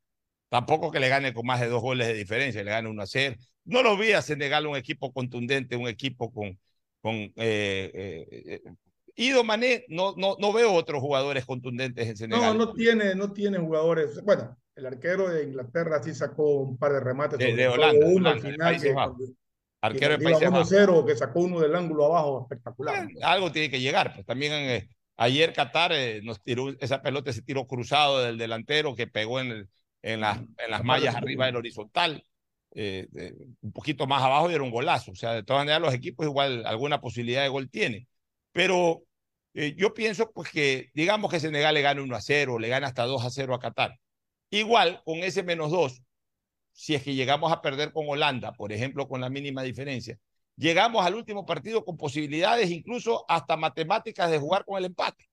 Tampoco 0.49 0.91
que 0.91 0.99
le 0.99 1.09
gane 1.09 1.33
con 1.33 1.47
más 1.47 1.61
de 1.61 1.69
dos 1.69 1.81
goles 1.81 2.09
de 2.09 2.15
diferencia, 2.15 2.65
le 2.65 2.71
gane 2.73 2.89
uno 2.89 3.03
a 3.03 3.07
cero. 3.07 3.37
No 3.71 3.83
lo 3.83 3.97
vi 3.97 4.13
a 4.13 4.23
Senegal 4.23 4.67
un 4.67 4.77
equipo 4.77 5.13
contundente, 5.13 5.77
un 5.77 5.89
equipo 5.89 6.33
con, 6.33 6.59
con 7.01 7.15
eh, 7.15 7.33
eh, 7.37 8.27
eh 8.47 8.75
Ido 9.17 9.45
Mané, 9.45 9.85
no, 9.89 10.15
no, 10.17 10.37
no 10.39 10.53
veo 10.53 10.73
otros 10.73 11.01
jugadores 11.01 11.45
contundentes 11.45 12.09
en 12.09 12.17
Senegal. 12.17 12.57
No, 12.57 12.67
no 12.67 12.73
tiene, 12.73 13.15
no 13.15 13.33
tiene 13.33 13.59
jugadores. 13.59 14.23
Bueno, 14.25 14.57
el 14.75 14.87
arquero 14.87 15.29
de 15.29 15.45
Inglaterra 15.45 16.03
sí 16.03 16.15
sacó 16.15 16.61
un 16.61 16.79
par 16.79 16.93
de 16.93 17.01
remates. 17.01 17.39
De, 17.39 17.55
de 17.55 17.69
Holanda, 17.69 18.07
uno 18.07 18.31
Holanda, 18.31 18.69
al 18.69 18.81
final. 18.81 18.81
Que, 18.81 19.35
arquero 19.83 20.19
que 20.19 20.25
de 20.25 20.25
Países 20.25 20.51
Bajos. 20.51 20.73
1-0, 20.73 21.07
que 21.07 21.17
sacó 21.17 21.41
uno 21.41 21.61
del 21.61 21.75
ángulo 21.75 22.07
abajo, 22.07 22.43
espectacular. 22.43 23.05
Eh, 23.05 23.15
algo 23.23 23.53
tiene 23.53 23.71
que 23.71 23.81
llegar. 23.81 24.15
Pues 24.15 24.25
también 24.25 24.53
eh, 24.53 24.89
ayer 25.17 25.53
Qatar 25.53 25.93
eh, 25.93 26.21
nos 26.23 26.43
tiró 26.43 26.71
esa 26.81 27.03
pelota, 27.03 27.31
ese 27.31 27.43
tiro 27.43 27.67
cruzado 27.67 28.21
del 28.21 28.39
delantero 28.39 28.95
que 28.95 29.07
pegó 29.07 29.41
en, 29.41 29.51
el, 29.51 29.69
en, 30.03 30.21
las, 30.21 30.39
en 30.39 30.71
las 30.71 30.83
mallas 30.83 31.15
arriba 31.15 31.47
del 31.47 31.57
horizontal. 31.57 32.25
Eh, 32.73 33.09
un 33.63 33.73
poquito 33.73 34.07
más 34.07 34.23
abajo 34.23 34.51
y 34.51 34.55
era 34.55 34.63
un 34.63 34.71
golazo. 34.71 35.13
O 35.13 35.15
sea, 35.15 35.33
de 35.35 35.43
todas 35.43 35.63
maneras, 35.63 35.81
los 35.81 35.95
equipos 35.95 36.27
igual 36.27 36.65
alguna 36.67 37.01
posibilidad 37.01 37.43
de 37.43 37.49
gol 37.49 37.71
tienen. 37.71 38.07
Pero 38.53 39.03
eh, 39.55 39.75
yo 39.77 39.95
pienso 39.95 40.31
pues 40.33 40.51
que, 40.51 40.91
digamos 40.95 41.31
que 41.31 41.41
Senegal 41.41 41.75
le 41.75 41.83
gane 41.83 42.01
1 42.01 42.17
a 42.17 42.21
0, 42.21 42.59
le 42.59 42.69
gana 42.69 42.87
hasta 42.89 43.05
2 43.05 43.25
a 43.25 43.31
0 43.31 43.55
a 43.55 43.61
Qatar. 43.61 43.99
Igual, 44.51 45.03
con 45.05 45.19
ese 45.19 45.43
menos 45.43 45.71
2, 45.71 46.03
si 46.73 46.95
es 46.95 47.03
que 47.03 47.15
llegamos 47.15 47.53
a 47.53 47.61
perder 47.63 47.93
con 47.93 48.09
Holanda, 48.09 48.53
por 48.53 48.73
ejemplo, 48.73 49.09
con 49.09 49.21
la 49.21 49.31
mínima 49.31 49.63
diferencia, 49.63 50.19
llegamos 50.57 51.05
al 51.05 51.15
último 51.15 51.47
partido 51.47 51.85
con 51.85 51.97
posibilidades 51.97 52.71
incluso 52.71 53.25
hasta 53.29 53.57
matemáticas 53.57 54.31
de 54.31 54.39
jugar 54.39 54.65
con 54.65 54.79
el 54.79 54.87
empate. 54.87 55.29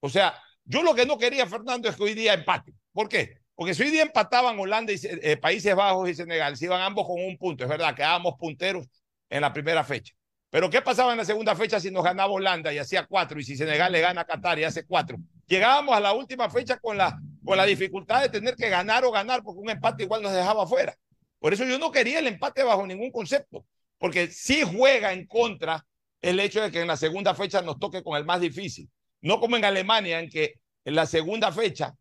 O 0.00 0.08
sea, 0.08 0.34
yo 0.64 0.82
lo 0.82 0.94
que 0.94 1.06
no 1.06 1.18
quería, 1.18 1.46
Fernando, 1.46 1.88
es 1.88 1.96
que 1.96 2.02
hoy 2.02 2.14
día 2.14 2.34
empate. 2.34 2.74
¿Por 2.92 3.08
qué? 3.08 3.43
Porque 3.54 3.74
si 3.74 3.84
hoy 3.84 3.90
día 3.90 4.02
empataban 4.02 4.58
Holanda 4.58 4.92
y 4.92 4.98
eh, 5.02 5.36
Países 5.36 5.74
Bajos 5.74 6.08
y 6.08 6.14
Senegal, 6.14 6.56
si 6.56 6.64
iban 6.64 6.82
ambos 6.82 7.06
con 7.06 7.22
un 7.22 7.36
punto, 7.38 7.64
es 7.64 7.70
verdad, 7.70 7.94
quedábamos 7.94 8.34
punteros 8.38 8.86
en 9.30 9.40
la 9.40 9.52
primera 9.52 9.84
fecha. 9.84 10.12
Pero 10.50 10.70
¿qué 10.70 10.82
pasaba 10.82 11.12
en 11.12 11.18
la 11.18 11.24
segunda 11.24 11.56
fecha 11.56 11.80
si 11.80 11.90
nos 11.90 12.04
ganaba 12.04 12.32
Holanda 12.32 12.72
y 12.72 12.78
hacía 12.78 13.06
cuatro? 13.06 13.40
Y 13.40 13.44
si 13.44 13.56
Senegal 13.56 13.90
le 13.90 14.00
gana 14.00 14.20
a 14.20 14.24
Qatar 14.24 14.58
y 14.58 14.64
hace 14.64 14.86
cuatro. 14.86 15.18
Llegábamos 15.46 15.96
a 15.96 16.00
la 16.00 16.12
última 16.12 16.48
fecha 16.48 16.78
con 16.78 16.96
la, 16.96 17.18
con 17.44 17.56
la 17.56 17.66
dificultad 17.66 18.22
de 18.22 18.28
tener 18.28 18.54
que 18.54 18.68
ganar 18.68 19.04
o 19.04 19.10
ganar, 19.10 19.42
porque 19.42 19.60
un 19.60 19.70
empate 19.70 20.04
igual 20.04 20.22
nos 20.22 20.32
dejaba 20.32 20.66
fuera. 20.66 20.94
Por 21.38 21.52
eso 21.52 21.64
yo 21.64 21.78
no 21.78 21.90
quería 21.90 22.20
el 22.20 22.26
empate 22.26 22.62
bajo 22.62 22.86
ningún 22.86 23.10
concepto, 23.10 23.66
porque 23.98 24.28
sí 24.28 24.62
juega 24.62 25.12
en 25.12 25.26
contra 25.26 25.84
el 26.22 26.40
hecho 26.40 26.62
de 26.62 26.70
que 26.70 26.80
en 26.80 26.86
la 26.86 26.96
segunda 26.96 27.34
fecha 27.34 27.60
nos 27.60 27.78
toque 27.78 28.02
con 28.02 28.16
el 28.16 28.24
más 28.24 28.40
difícil. 28.40 28.88
No 29.20 29.40
como 29.40 29.56
en 29.56 29.64
Alemania, 29.64 30.20
en 30.20 30.30
que 30.30 30.54
en 30.84 30.94
la 30.94 31.06
segunda 31.06 31.50
fecha 31.52 31.94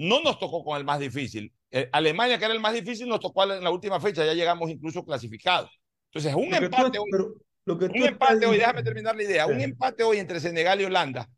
no 0.00 0.20
nos 0.22 0.38
tocó 0.38 0.64
con 0.64 0.78
el 0.78 0.84
más 0.84 0.98
difícil. 0.98 1.52
Eh, 1.70 1.88
Alemania, 1.92 2.38
que 2.38 2.44
era 2.44 2.54
el 2.54 2.60
más 2.60 2.74
difícil, 2.74 3.08
nos 3.08 3.20
tocó 3.20 3.44
en 3.44 3.62
la 3.62 3.70
última 3.70 4.00
fecha, 4.00 4.24
ya 4.24 4.34
llegamos 4.34 4.70
incluso 4.70 5.04
clasificados. 5.04 5.70
Entonces, 6.12 6.34
un 6.34 6.52
empate. 6.54 6.98
pero, 7.10 7.34
un 7.66 8.02
empate 8.04 8.46
hoy, 8.46 8.58
déjame 8.58 8.82
terminar 8.82 9.14
la 9.14 9.22
idea, 9.22 9.46
un 9.46 9.60
empate 9.60 10.02
hoy 10.02 10.18
entre 10.18 10.40
Senegal 10.40 10.80
y 10.80 10.84
Holanda 10.84 11.28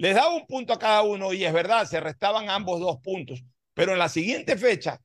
les 0.00 0.14
daba 0.14 0.34
un 0.34 0.46
punto 0.46 0.72
a 0.72 0.78
cada 0.78 1.02
uno 1.02 1.34
y 1.34 1.44
es 1.44 1.52
verdad, 1.52 1.84
se 1.84 2.00
restaban 2.00 2.48
ambos 2.48 2.80
dos 2.80 2.96
puntos, 3.02 3.44
pero 3.74 3.92
en 3.92 3.98
la 3.98 4.08
siguiente 4.08 4.56
fecha, 4.56 4.98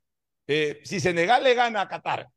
eh, 0.48 0.80
si 0.86 1.02
Senegal 1.02 1.44
le 1.44 1.54
gana 1.54 1.82
a 1.82 1.88
Qatar 1.90 2.30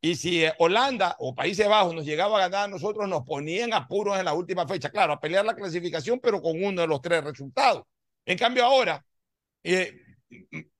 y 0.00 0.14
si 0.14 0.42
eh, 0.42 0.54
Holanda 0.58 1.16
o 1.18 1.34
Países 1.34 1.68
Bajos 1.68 1.94
nos 1.94 2.06
llegaba 2.06 2.38
a 2.38 2.48
ganar 2.48 2.64
a 2.64 2.68
nosotros, 2.68 3.06
nos 3.06 3.24
ponían 3.24 3.74
apuros 3.74 4.18
en 4.18 4.24
la 4.24 4.32
última 4.32 4.66
fecha, 4.66 4.88
claro, 4.88 5.12
a 5.12 5.20
pelear 5.20 5.44
la 5.44 5.54
clasificación, 5.54 6.18
pero 6.18 6.40
con 6.40 6.64
uno 6.64 6.80
de 6.80 6.86
los 6.86 7.02
tres 7.02 7.22
resultados. 7.22 7.82
En 8.24 8.38
cambio 8.38 8.64
ahora, 8.64 9.04
eh, 9.62 10.00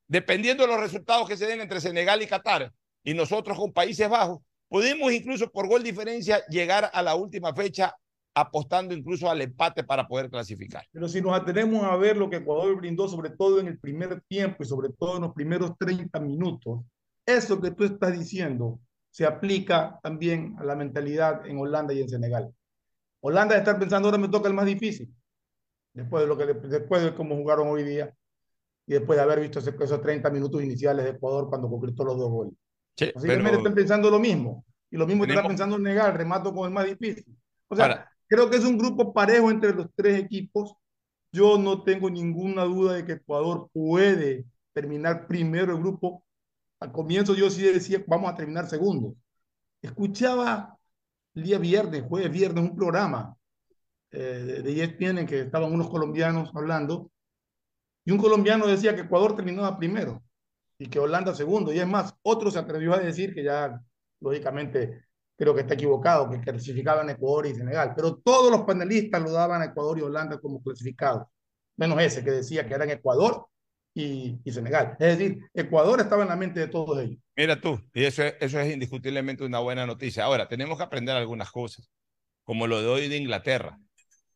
dependiendo 0.06 0.64
de 0.64 0.68
los 0.68 0.80
resultados 0.80 1.28
que 1.28 1.37
se 1.37 1.46
den 1.46 1.61
entre 1.61 1.80
Senegal 1.80 2.22
y 2.22 2.26
Qatar 2.26 2.72
y 3.02 3.14
nosotros 3.14 3.58
con 3.58 3.72
Países 3.72 4.08
Bajos, 4.08 4.40
Podemos 4.68 5.11
incluso 5.12 5.50
por 5.50 5.66
gol 5.66 5.82
diferencia 5.82 6.44
llegar 6.46 6.90
a 6.92 7.02
la 7.02 7.14
última 7.14 7.54
fecha 7.54 7.94
apostando 8.34 8.94
incluso 8.94 9.28
al 9.28 9.40
empate 9.40 9.82
para 9.82 10.06
poder 10.06 10.30
clasificar. 10.30 10.84
Pero 10.92 11.08
si 11.08 11.20
nos 11.20 11.32
atenemos 11.32 11.82
a 11.84 11.96
ver 11.96 12.16
lo 12.16 12.28
que 12.28 12.37
Ecuador 12.37 12.76
brindó, 12.76 13.08
sobre 13.08 13.30
todo 13.30 13.58
en 13.58 13.66
el 13.66 13.78
primer 13.78 14.20
tiempo 14.28 14.62
y 14.62 14.66
sobre 14.66 14.90
todo 14.90 15.16
en 15.16 15.22
los 15.22 15.32
primeros 15.32 15.76
30 15.78 16.20
minutos, 16.20 16.82
eso 17.26 17.61
que 17.61 17.70
tú 17.70 17.84
estás 17.84 18.16
diciendo 18.16 18.78
se 19.11 19.24
aplica 19.24 19.98
también 20.02 20.54
a 20.58 20.64
la 20.64 20.76
mentalidad 20.76 21.46
en 21.46 21.58
Holanda 21.58 21.94
y 21.94 22.02
en 22.02 22.08
Senegal. 22.08 22.54
Holanda 23.20 23.56
estar 23.56 23.78
pensando, 23.78 24.08
ahora 24.08 24.18
me 24.18 24.28
toca 24.28 24.48
el 24.48 24.54
más 24.54 24.66
difícil, 24.66 25.12
después 25.94 26.22
de, 26.22 26.28
lo 26.28 26.37
que, 26.37 26.44
después 26.68 27.02
de 27.02 27.14
cómo 27.14 27.34
jugaron 27.34 27.68
hoy 27.68 27.82
día 27.82 28.14
y 28.88 28.94
después 28.94 29.18
de 29.18 29.22
haber 29.22 29.40
visto 29.40 29.59
esos 29.59 30.01
30 30.01 30.31
minutos 30.31 30.62
iniciales 30.62 31.05
de 31.05 31.11
Ecuador 31.11 31.51
cuando 31.51 31.68
concretó 31.68 32.05
los 32.05 32.16
dos 32.16 32.31
goles. 32.31 32.55
Sí, 32.96 33.12
Así 33.14 33.27
pero... 33.27 33.44
que 33.44 33.57
están 33.57 33.74
pensando 33.74 34.11
lo 34.11 34.18
mismo. 34.18 34.64
Y 34.90 34.96
lo 34.96 35.07
mismo 35.07 35.24
tenemos... 35.24 35.42
está 35.42 35.48
pensando 35.48 35.77
en 35.77 35.83
negar, 35.83 36.16
remato 36.16 36.55
con 36.55 36.66
el 36.66 36.72
más 36.72 36.87
difícil. 36.87 37.37
O 37.68 37.77
sea, 37.77 38.11
creo 38.27 38.48
que 38.48 38.57
es 38.57 38.64
un 38.64 38.79
grupo 38.79 39.12
parejo 39.12 39.51
entre 39.51 39.74
los 39.74 39.88
tres 39.94 40.18
equipos. 40.18 40.72
Yo 41.31 41.59
no 41.59 41.85
tengo 41.85 42.09
ninguna 42.09 42.64
duda 42.64 42.94
de 42.94 43.05
que 43.05 43.12
Ecuador 43.12 43.68
puede 43.74 44.46
terminar 44.72 45.27
primero 45.27 45.72
el 45.72 45.81
grupo. 45.81 46.24
Al 46.81 46.90
comienzo 46.90 47.35
yo 47.35 47.51
sí 47.51 47.64
decía, 47.64 48.03
vamos 48.07 48.33
a 48.33 48.37
terminar 48.37 48.70
segundo. 48.70 49.14
Escuchaba 49.83 50.79
el 51.35 51.42
día 51.42 51.59
viernes, 51.59 52.05
jueves, 52.09 52.33
viernes, 52.33 52.64
un 52.64 52.74
programa 52.74 53.37
eh, 54.12 54.18
de, 54.18 54.62
de 54.62 54.83
ESPN 54.83 55.18
en 55.18 55.27
que 55.27 55.40
estaban 55.40 55.70
unos 55.70 55.90
colombianos 55.90 56.51
hablando 56.55 57.11
y 58.08 58.10
un 58.10 58.16
colombiano 58.16 58.66
decía 58.66 58.94
que 58.94 59.02
Ecuador 59.02 59.36
terminó 59.36 59.66
a 59.66 59.76
primero 59.76 60.22
y 60.78 60.88
que 60.88 60.98
Holanda 60.98 61.34
segundo. 61.34 61.74
Y 61.74 61.78
es 61.78 61.86
más, 61.86 62.14
otro 62.22 62.50
se 62.50 62.58
atrevió 62.58 62.94
a 62.94 62.98
decir 62.98 63.34
que 63.34 63.44
ya, 63.44 63.78
lógicamente, 64.20 65.04
creo 65.36 65.54
que 65.54 65.60
está 65.60 65.74
equivocado, 65.74 66.30
que 66.30 66.40
clasificaban 66.40 67.10
Ecuador 67.10 67.48
y 67.48 67.54
Senegal. 67.54 67.92
Pero 67.94 68.16
todos 68.16 68.50
los 68.50 68.62
panelistas 68.62 69.22
lo 69.22 69.30
daban 69.30 69.60
a 69.60 69.66
Ecuador 69.66 69.98
y 69.98 70.00
Holanda 70.00 70.40
como 70.40 70.62
clasificados, 70.62 71.28
menos 71.76 72.00
ese 72.00 72.24
que 72.24 72.30
decía 72.30 72.66
que 72.66 72.72
eran 72.72 72.88
Ecuador 72.88 73.46
y, 73.92 74.40
y, 74.42 74.52
Senegal. 74.52 74.96
Es 74.98 75.18
decir, 75.18 75.46
Ecuador 75.52 76.00
estaba 76.00 76.22
en 76.22 76.30
la 76.30 76.36
mente 76.36 76.60
de 76.60 76.68
todos 76.68 76.98
ellos. 77.00 77.20
Mira 77.36 77.60
tú, 77.60 77.78
y 77.92 78.04
eso 78.04 78.22
es, 78.22 78.36
eso 78.40 78.58
es 78.58 78.72
indiscutiblemente 78.72 79.44
una 79.44 79.58
buena 79.58 79.84
noticia. 79.84 80.24
Ahora, 80.24 80.48
tenemos 80.48 80.78
que 80.78 80.84
aprender 80.84 81.14
algunas 81.14 81.50
cosas, 81.50 81.90
como 82.42 82.66
lo 82.66 82.80
de 82.80 82.88
hoy 82.88 83.08
de 83.08 83.18
Inglaterra 83.18 83.78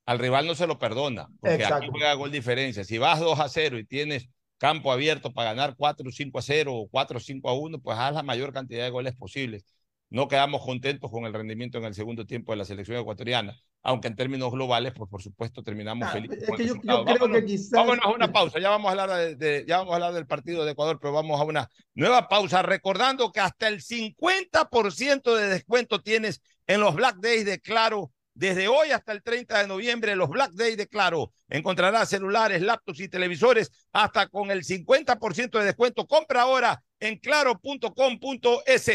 al 0.06 0.18
rival 0.18 0.46
no 0.46 0.54
se 0.54 0.66
lo 0.66 0.78
perdona, 0.78 1.28
porque 1.40 1.56
Exacto. 1.56 1.76
aquí 1.76 1.88
juega 1.90 2.14
gol 2.14 2.32
diferencia. 2.32 2.84
Si 2.84 2.98
vas 2.98 3.20
2 3.20 3.38
a 3.38 3.48
0 3.48 3.78
y 3.78 3.84
tienes 3.84 4.28
campo 4.58 4.92
abierto 4.92 5.32
para 5.32 5.54
ganar 5.54 5.74
4 5.76 6.08
o 6.08 6.12
5 6.12 6.38
a 6.38 6.42
0 6.42 6.74
o 6.74 6.88
4 6.88 7.16
o 7.16 7.20
5 7.20 7.48
a 7.48 7.54
1, 7.54 7.80
pues 7.80 7.98
haz 7.98 8.14
la 8.14 8.22
mayor 8.22 8.52
cantidad 8.52 8.84
de 8.84 8.90
goles 8.90 9.14
posibles. 9.14 9.64
No 10.10 10.28
quedamos 10.28 10.62
contentos 10.62 11.10
con 11.10 11.24
el 11.24 11.32
rendimiento 11.32 11.78
en 11.78 11.84
el 11.84 11.94
segundo 11.94 12.26
tiempo 12.26 12.52
de 12.52 12.58
la 12.58 12.64
selección 12.64 12.98
ecuatoriana, 12.98 13.56
aunque 13.82 14.08
en 14.08 14.16
términos 14.16 14.52
globales, 14.52 14.92
pues 14.94 15.08
por 15.08 15.22
supuesto 15.22 15.62
terminamos 15.62 16.06
ah, 16.06 16.12
felices. 16.12 16.42
Es 16.42 16.50
que 16.54 16.66
yo, 16.66 16.74
yo, 16.74 16.80
creo 16.82 17.04
vámonos, 17.04 17.38
que 17.38 17.44
quizás... 17.46 17.70
vámonos 17.70 18.04
a 18.04 18.10
una 18.10 18.30
pausa, 18.32 18.58
ya 18.58 18.68
vamos 18.68 18.88
a 18.88 18.90
hablar 18.90 19.10
de, 19.18 19.36
de, 19.36 19.64
ya 19.66 19.78
vamos 19.78 19.92
a 19.92 19.94
hablar 19.96 20.12
del 20.12 20.26
partido 20.26 20.64
de 20.64 20.72
Ecuador, 20.72 20.98
pero 21.00 21.14
vamos 21.14 21.40
a 21.40 21.44
una 21.44 21.70
nueva 21.94 22.28
pausa, 22.28 22.60
recordando 22.60 23.32
que 23.32 23.40
hasta 23.40 23.68
el 23.68 23.80
50% 23.80 25.34
de 25.34 25.46
descuento 25.48 26.02
tienes 26.02 26.42
en 26.66 26.80
los 26.80 26.94
Black 26.94 27.16
Days 27.16 27.46
de 27.46 27.58
Claro 27.58 28.12
desde 28.34 28.68
hoy 28.68 28.90
hasta 28.90 29.12
el 29.12 29.22
30 29.22 29.60
de 29.60 29.68
noviembre, 29.68 30.16
los 30.16 30.28
Black 30.28 30.52
Days 30.52 30.76
de 30.76 30.86
Claro. 30.86 31.32
Encontrarás 31.48 32.08
celulares, 32.08 32.62
laptops 32.62 33.00
y 33.00 33.08
televisores 33.08 33.70
hasta 33.92 34.28
con 34.28 34.50
el 34.50 34.64
50% 34.64 35.58
de 35.58 35.64
descuento. 35.64 36.06
Compra 36.06 36.42
ahora 36.42 36.82
en 36.98 37.18
claro.com.es. 37.18 38.90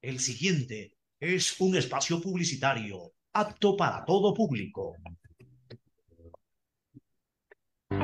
El 0.00 0.20
siguiente 0.20 0.96
es 1.18 1.60
un 1.60 1.76
espacio 1.76 2.20
publicitario 2.20 3.12
apto 3.32 3.76
para 3.76 4.04
todo 4.04 4.34
público. 4.34 4.94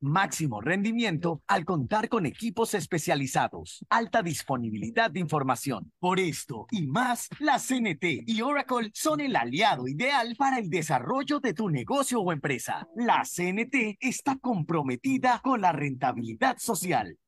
máximo 0.00 0.60
rendimiento 0.60 1.42
al 1.46 1.64
contar 1.64 2.08
con 2.08 2.26
equipos 2.26 2.74
especializados, 2.74 3.84
alta 3.88 4.22
disponibilidad 4.22 5.10
de 5.10 5.20
información. 5.20 5.92
Por 5.98 6.18
esto 6.18 6.66
y 6.70 6.86
más, 6.86 7.28
la 7.38 7.58
CNT 7.58 8.24
y 8.26 8.42
Oracle 8.42 8.90
son 8.94 9.20
el 9.20 9.36
aliado 9.36 9.88
ideal 9.88 10.34
para 10.36 10.58
el 10.58 10.70
desarrollo 10.70 11.40
de 11.40 11.54
tu 11.54 11.70
negocio 11.70 12.20
o 12.20 12.32
empresa. 12.32 12.88
La 12.96 13.22
CNT 13.24 13.98
está 14.00 14.36
comprometida 14.36 15.40
con 15.42 15.60
la 15.60 15.72
rentabilidad 15.72 16.56
social. 16.58 17.18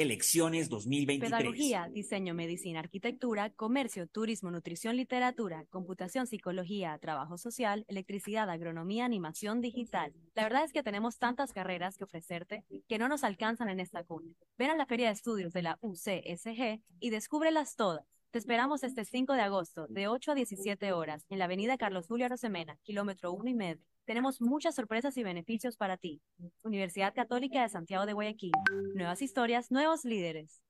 Elecciones 0.00 0.70
2023. 0.70 1.30
Pedagogía, 1.30 1.90
diseño, 1.92 2.32
medicina, 2.32 2.80
arquitectura, 2.80 3.50
comercio, 3.50 4.06
turismo, 4.06 4.50
nutrición, 4.50 4.96
literatura, 4.96 5.66
computación, 5.68 6.26
psicología, 6.26 6.96
trabajo 6.98 7.36
social, 7.36 7.84
electricidad, 7.86 8.48
agronomía, 8.48 9.04
animación 9.04 9.60
digital. 9.60 10.14
La 10.34 10.44
verdad 10.44 10.64
es 10.64 10.72
que 10.72 10.82
tenemos 10.82 11.18
tantas 11.18 11.52
carreras 11.52 11.98
que 11.98 12.04
ofrecerte 12.04 12.64
que 12.88 12.96
no 12.96 13.08
nos 13.08 13.24
alcanzan 13.24 13.68
en 13.68 13.78
esta 13.78 14.02
cuna. 14.02 14.32
Ven 14.56 14.70
a 14.70 14.76
la 14.76 14.86
Feria 14.86 15.08
de 15.08 15.12
Estudios 15.12 15.52
de 15.52 15.60
la 15.60 15.78
UCSG 15.82 16.80
y 16.98 17.10
descúbrelas 17.10 17.76
todas. 17.76 18.06
Te 18.30 18.38
esperamos 18.38 18.84
este 18.84 19.04
5 19.04 19.32
de 19.32 19.42
agosto, 19.42 19.88
de 19.88 20.06
8 20.06 20.30
a 20.30 20.34
17 20.36 20.92
horas, 20.92 21.26
en 21.30 21.40
la 21.40 21.46
avenida 21.46 21.76
Carlos 21.76 22.06
Julio 22.06 22.26
Arosemena, 22.26 22.76
kilómetro 22.84 23.32
1 23.32 23.50
y 23.50 23.54
medio. 23.54 23.82
Tenemos 24.04 24.40
muchas 24.40 24.76
sorpresas 24.76 25.16
y 25.16 25.24
beneficios 25.24 25.76
para 25.76 25.96
ti. 25.96 26.22
Universidad 26.62 27.12
Católica 27.12 27.62
de 27.62 27.68
Santiago 27.68 28.06
de 28.06 28.12
Guayaquil. 28.12 28.52
Nuevas 28.94 29.20
historias, 29.20 29.72
nuevos 29.72 30.04
líderes. 30.04 30.62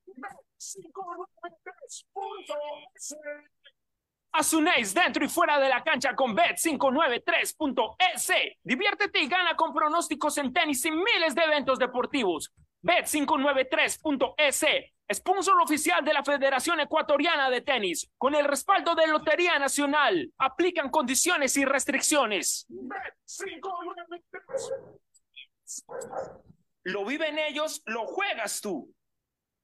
Asunéis 4.33 4.95
dentro 4.95 5.23
y 5.23 5.29
fuera 5.29 5.61
de 5.61 5.69
la 5.69 5.85
cancha 5.85 6.17
con 6.17 6.35
Bet593.es. 6.35 8.33
Diviértete 8.63 9.21
y 9.21 9.29
gana 9.29 9.55
con 9.55 9.75
pronósticos 9.75 10.39
en 10.39 10.55
tenis 10.55 10.83
y 10.87 10.93
miles 10.93 11.35
de 11.35 11.43
eventos 11.43 11.79
deportivos. 11.79 12.55
Bet593.es, 12.83 14.65
sponsor 15.13 15.61
oficial 15.63 16.05
de 16.05 16.13
la 16.13 16.25
Federación 16.25 16.81
Ecuatoriana 16.81 17.51
de 17.51 17.61
Tenis, 17.61 18.11
con 18.17 18.35
el 18.35 18.45
respaldo 18.45 18.95
de 18.95 19.07
Lotería 19.07 19.59
Nacional. 19.59 20.33
Aplican 20.39 20.91
condiciones 20.91 21.57
y 21.57 21.65
restricciones. 21.65 22.67
Bet593. 22.69 25.01
Lo 26.85 27.05
viven 27.05 27.39
ellos, 27.39 27.83
lo 27.87 28.07
juegas 28.07 28.61
tú. 28.61 28.93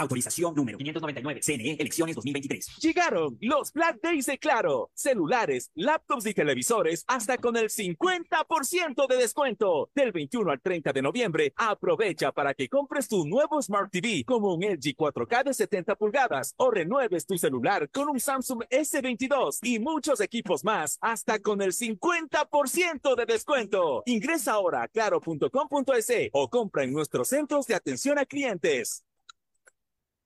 Autorización 0.00 0.54
número 0.54 0.78
599. 0.78 1.40
CNE, 1.42 1.76
elecciones 1.78 2.16
2023. 2.16 2.78
Llegaron 2.78 3.36
los 3.42 3.70
Black 3.70 4.00
Days 4.02 4.24
de 4.24 4.38
Claro. 4.38 4.90
Celulares, 4.94 5.70
laptops 5.74 6.24
y 6.24 6.32
televisores 6.32 7.04
hasta 7.06 7.36
con 7.36 7.54
el 7.58 7.68
50% 7.68 9.06
de 9.06 9.16
descuento. 9.16 9.90
Del 9.94 10.12
21 10.12 10.50
al 10.50 10.60
30 10.62 10.94
de 10.94 11.02
noviembre, 11.02 11.52
aprovecha 11.54 12.32
para 12.32 12.54
que 12.54 12.70
compres 12.70 13.08
tu 13.08 13.26
nuevo 13.26 13.60
Smart 13.60 13.92
TV 13.92 14.24
como 14.24 14.54
un 14.54 14.62
LG 14.62 14.96
4K 14.96 15.44
de 15.44 15.52
70 15.52 15.94
pulgadas 15.96 16.54
o 16.56 16.70
renueves 16.70 17.26
tu 17.26 17.36
celular 17.36 17.90
con 17.90 18.08
un 18.08 18.18
Samsung 18.18 18.64
S22 18.70 19.58
y 19.62 19.80
muchos 19.80 20.22
equipos 20.22 20.64
más 20.64 20.96
hasta 21.02 21.40
con 21.40 21.60
el 21.60 21.72
50% 21.72 23.16
de 23.16 23.26
descuento. 23.26 24.02
Ingresa 24.06 24.52
ahora 24.52 24.84
a 24.84 24.88
claro.com.es 24.88 26.30
o 26.32 26.48
compra 26.48 26.84
en 26.84 26.92
nuestros 26.94 27.28
centros 27.28 27.66
de 27.66 27.74
atención 27.74 28.18
a 28.18 28.24
clientes. 28.24 29.04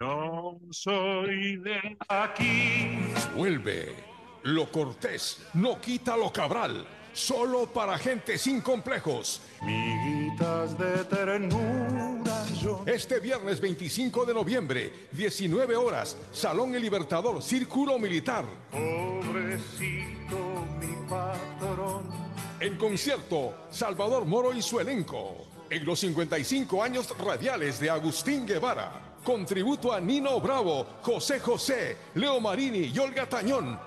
No 0.00 0.58
soy 0.70 1.56
de 1.58 1.96
aquí. 2.08 2.98
Vuelve. 3.36 3.94
Lo 4.42 4.70
cortés 4.70 5.40
no 5.54 5.80
quita 5.80 6.16
lo 6.16 6.32
cabral. 6.32 6.84
Solo 7.12 7.66
para 7.72 7.96
gente 7.96 8.36
sin 8.36 8.60
complejos. 8.60 9.40
Miguitas 9.62 10.76
de 10.76 11.04
ternura 11.04 12.44
yo. 12.60 12.82
Este 12.86 13.20
viernes 13.20 13.60
25 13.60 14.26
de 14.26 14.34
noviembre, 14.34 14.92
19 15.12 15.76
horas, 15.76 16.16
Salón 16.32 16.74
El 16.74 16.82
Libertador, 16.82 17.40
Círculo 17.40 17.96
Militar. 18.00 18.44
Pobrecito 18.72 20.66
mi 20.80 21.08
patrón. 21.08 22.10
En 22.58 22.76
concierto, 22.76 23.54
Salvador 23.70 24.24
Moro 24.24 24.52
y 24.52 24.60
su 24.60 24.80
elenco. 24.80 25.46
En 25.70 25.84
los 25.84 26.00
55 26.00 26.82
años 26.82 27.16
radiales 27.16 27.78
de 27.78 27.90
Agustín 27.90 28.44
Guevara. 28.44 29.13
Con 29.24 29.46
tributo 29.46 29.90
a 29.90 30.00
Nino 30.00 30.38
Bravo, 30.38 30.86
José 31.00 31.40
José, 31.40 31.96
Leo 32.14 32.40
Marini 32.40 32.92
y 32.94 32.98
Olga 32.98 33.26
Tañón. 33.26 33.80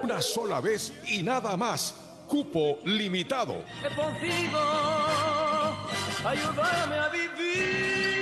Una 0.00 0.22
sola 0.22 0.60
vez 0.60 0.92
y 1.08 1.24
nada 1.24 1.56
más. 1.56 1.96
Cupo 2.28 2.78
limitado. 2.84 3.64
A 6.24 6.34
¡Feliz 7.10 8.21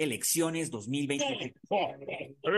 elecciones 0.00 0.70
2023. 0.70 1.52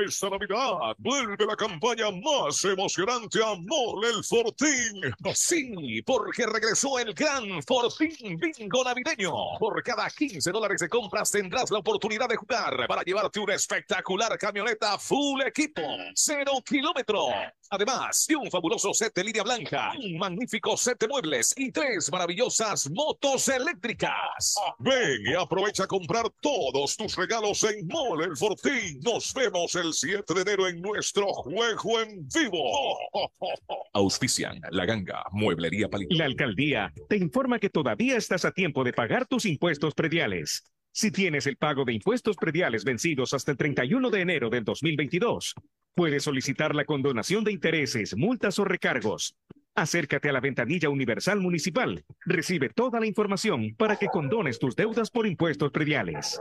Esta 0.07 0.31
Navidad 0.31 0.95
vuelve 0.99 1.45
la 1.45 1.57
campaña 1.57 2.07
más 2.11 2.65
emocionante 2.65 3.41
a 3.43 3.55
Mole 3.57 4.09
el 4.17 4.25
Fortín. 4.25 5.03
Sí, 5.35 6.03
porque 6.03 6.47
regresó 6.47 7.01
el 7.01 7.13
gran 7.13 7.63
Fortín 7.65 8.39
Bingo 8.39 8.85
navideño. 8.85 9.33
Por 9.59 9.83
cada 9.83 10.09
15 10.09 10.51
dólares 10.53 10.81
de 10.81 10.89
compras 10.89 11.33
tendrás 11.33 11.71
la 11.73 11.79
oportunidad 11.79 12.29
de 12.29 12.37
jugar 12.37 12.87
para 12.87 13.03
llevarte 13.03 13.41
una 13.41 13.55
espectacular 13.55 14.39
camioneta 14.39 14.97
full 14.99 15.43
equipo, 15.43 15.83
cero 16.15 16.53
kilómetro. 16.65 17.27
Además 17.73 18.27
de 18.29 18.37
un 18.37 18.51
fabuloso 18.51 18.93
set 18.93 19.15
de 19.15 19.25
línea 19.25 19.43
blanca, 19.43 19.95
un 19.99 20.19
magnífico 20.19 20.77
set 20.77 21.01
de 21.01 21.09
muebles 21.09 21.55
y 21.57 21.73
tres 21.73 22.13
maravillosas 22.13 22.91
motos 22.91 23.49
eléctricas. 23.49 24.57
Ven 24.79 25.23
y 25.25 25.33
aprovecha 25.33 25.85
a 25.85 25.87
comprar 25.87 26.27
todos 26.43 26.95
tus 26.99 27.17
regalos 27.17 27.65
en 27.65 27.87
Mole 27.87 28.27
el 28.27 28.37
Fortín. 28.37 29.01
Nos 29.01 29.33
vemos 29.33 29.75
el 29.75 29.95
7 29.95 30.35
de 30.35 30.43
enero 30.43 30.69
en 30.69 30.83
nuestro 30.83 31.33
juego 31.33 31.99
en 31.99 32.29
vivo. 32.29 32.99
Auspician 33.95 34.61
La 34.71 34.85
Ganga, 34.85 35.25
Mueblería 35.33 35.89
Palito. 35.89 36.15
La 36.15 36.27
alcaldía 36.27 36.93
te 37.09 37.17
informa 37.17 37.59
que 37.59 37.71
todavía 37.71 38.19
estás 38.19 38.45
a 38.45 38.53
tiempo 38.53 38.85
de 38.85 38.93
pagar 38.93 39.27
tus 39.27 39.47
impuestos 39.47 39.95
prediales. 39.95 40.71
Si 40.95 41.11
tienes 41.11 41.47
el 41.47 41.57
pago 41.57 41.87
de 41.87 41.95
impuestos 41.95 42.37
prediales 42.37 42.85
vencidos 42.85 43.33
hasta 43.33 43.53
el 43.53 43.57
31 43.57 44.11
de 44.11 44.21
enero 44.21 44.51
del 44.51 44.63
2022, 44.63 45.55
puedes 45.95 46.23
solicitar 46.23 46.75
la 46.75 46.85
condonación 46.85 47.45
de 47.45 47.53
intereses, 47.53 48.15
multas 48.15 48.59
o 48.59 48.65
recargos. 48.67 49.35
Acércate 49.75 50.29
a 50.29 50.33
la 50.35 50.41
ventanilla 50.41 50.91
universal 50.91 51.41
municipal. 51.41 52.05
Recibe 52.27 52.69
toda 52.69 53.01
la 53.01 53.07
información 53.07 53.75
para 53.75 53.97
que 53.97 54.09
condones 54.09 54.59
tus 54.59 54.77
deudas 54.77 55.11
por 55.11 55.27
impuestos 55.27 55.71
prediales. 55.71 56.39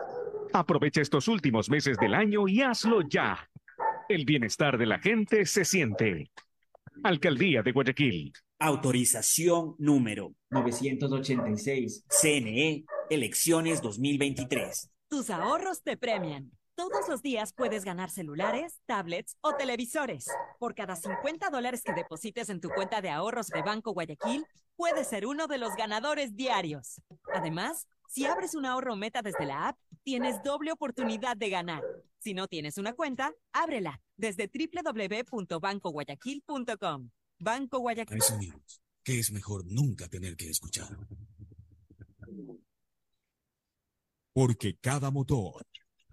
Aprovecha 0.51 0.99
estos 0.99 1.29
últimos 1.29 1.69
meses 1.69 1.97
del 1.97 2.13
año 2.13 2.45
y 2.49 2.61
hazlo 2.61 3.07
ya. 3.07 3.49
El 4.09 4.25
bienestar 4.25 4.77
de 4.77 4.85
la 4.85 4.99
gente 4.99 5.45
se 5.45 5.63
siente. 5.63 6.29
Alcaldía 7.03 7.63
de 7.63 7.71
Guayaquil. 7.71 8.33
Autorización 8.59 9.75
número 9.79 10.35
986. 10.49 12.05
CNE, 12.09 12.85
elecciones 13.09 13.81
2023. 13.81 14.89
Tus 15.09 15.29
ahorros 15.29 15.81
te 15.83 15.97
premian. 15.97 16.51
Todos 16.81 17.07
los 17.07 17.21
días 17.21 17.53
puedes 17.53 17.85
ganar 17.85 18.09
celulares, 18.09 18.81
tablets 18.87 19.37
o 19.41 19.53
televisores. 19.53 20.25
Por 20.57 20.73
cada 20.73 20.95
50 20.95 21.51
dólares 21.51 21.83
que 21.83 21.93
deposites 21.93 22.49
en 22.49 22.59
tu 22.59 22.69
cuenta 22.69 23.01
de 23.01 23.11
ahorros 23.11 23.49
de 23.49 23.61
Banco 23.61 23.93
Guayaquil, 23.93 24.47
puedes 24.75 25.07
ser 25.07 25.27
uno 25.27 25.45
de 25.45 25.59
los 25.59 25.75
ganadores 25.75 26.35
diarios. 26.35 26.99
Además, 27.35 27.85
si 28.09 28.25
abres 28.25 28.55
un 28.55 28.65
ahorro 28.65 28.95
meta 28.95 29.21
desde 29.21 29.45
la 29.45 29.67
app, 29.67 29.77
tienes 30.01 30.41
doble 30.41 30.71
oportunidad 30.71 31.37
de 31.37 31.51
ganar. 31.51 31.83
Si 32.17 32.33
no 32.33 32.47
tienes 32.47 32.79
una 32.79 32.93
cuenta, 32.93 33.31
ábrela 33.53 34.01
desde 34.17 34.49
www.bancoguayaquil.com. 34.51 37.11
Banco 37.37 37.77
Guayaquil. 37.77 38.55
Que 39.03 39.19
es 39.19 39.31
mejor 39.31 39.67
nunca 39.67 40.07
tener 40.07 40.35
que 40.35 40.49
escuchar. 40.49 40.97
Porque 44.33 44.77
cada 44.81 45.11
motor 45.11 45.63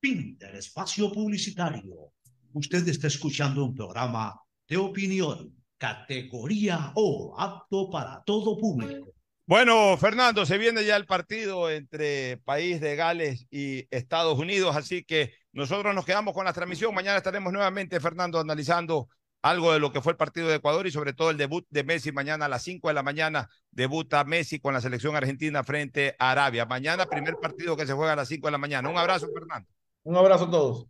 Fin 0.00 0.38
del 0.38 0.54
espacio 0.54 1.10
publicitario. 1.12 2.12
Usted 2.52 2.86
está 2.88 3.08
escuchando 3.08 3.64
un 3.64 3.74
programa 3.74 4.40
de 4.68 4.76
opinión, 4.76 5.52
categoría 5.76 6.92
O, 6.94 7.34
apto 7.38 7.90
para 7.90 8.22
todo 8.22 8.56
público. 8.56 9.12
Bueno, 9.44 9.96
Fernando, 9.96 10.44
se 10.46 10.58
viene 10.58 10.84
ya 10.84 10.94
el 10.96 11.06
partido 11.06 11.70
entre 11.70 12.36
País 12.44 12.80
de 12.80 12.96
Gales 12.96 13.46
y 13.50 13.88
Estados 13.90 14.38
Unidos, 14.38 14.76
así 14.76 15.04
que 15.04 15.32
nosotros 15.52 15.94
nos 15.94 16.04
quedamos 16.04 16.34
con 16.34 16.44
la 16.44 16.52
transmisión. 16.52 16.94
Mañana 16.94 17.16
estaremos 17.16 17.52
nuevamente, 17.52 17.98
Fernando, 17.98 18.38
analizando 18.38 19.08
algo 19.42 19.72
de 19.72 19.80
lo 19.80 19.90
que 19.92 20.00
fue 20.00 20.12
el 20.12 20.16
partido 20.18 20.48
de 20.48 20.56
Ecuador 20.56 20.86
y 20.86 20.90
sobre 20.90 21.12
todo 21.12 21.30
el 21.30 21.38
debut 21.38 21.66
de 21.70 21.82
Messi 21.82 22.12
mañana 22.12 22.44
a 22.44 22.48
las 22.48 22.62
5 22.62 22.88
de 22.88 22.94
la 22.94 23.02
mañana. 23.02 23.48
Debuta 23.70 24.22
Messi 24.24 24.60
con 24.60 24.74
la 24.74 24.80
selección 24.80 25.16
argentina 25.16 25.64
frente 25.64 26.14
a 26.18 26.30
Arabia. 26.30 26.66
Mañana 26.66 27.06
primer 27.06 27.36
partido 27.36 27.76
que 27.76 27.86
se 27.86 27.94
juega 27.94 28.12
a 28.12 28.16
las 28.16 28.28
5 28.28 28.46
de 28.46 28.52
la 28.52 28.58
mañana. 28.58 28.88
Un 28.88 28.98
abrazo, 28.98 29.28
Fernando. 29.32 29.68
Un 30.04 30.16
abrazo 30.16 30.44
a 30.44 30.50
todos. 30.50 30.86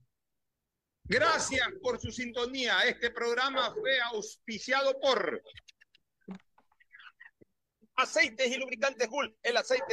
Gracias 1.04 1.66
por 1.82 1.98
su 1.98 2.11
sintonía. 2.11 2.80
Este 2.82 3.11
programa 3.11 3.74
fue 3.74 3.98
auspiciado 4.12 4.98
por 5.00 5.42
Aceites 7.96 8.46
y 8.46 8.59
Lubricantes 8.59 9.09
Hull, 9.11 9.36
el 9.42 9.56
aceite 9.56 9.86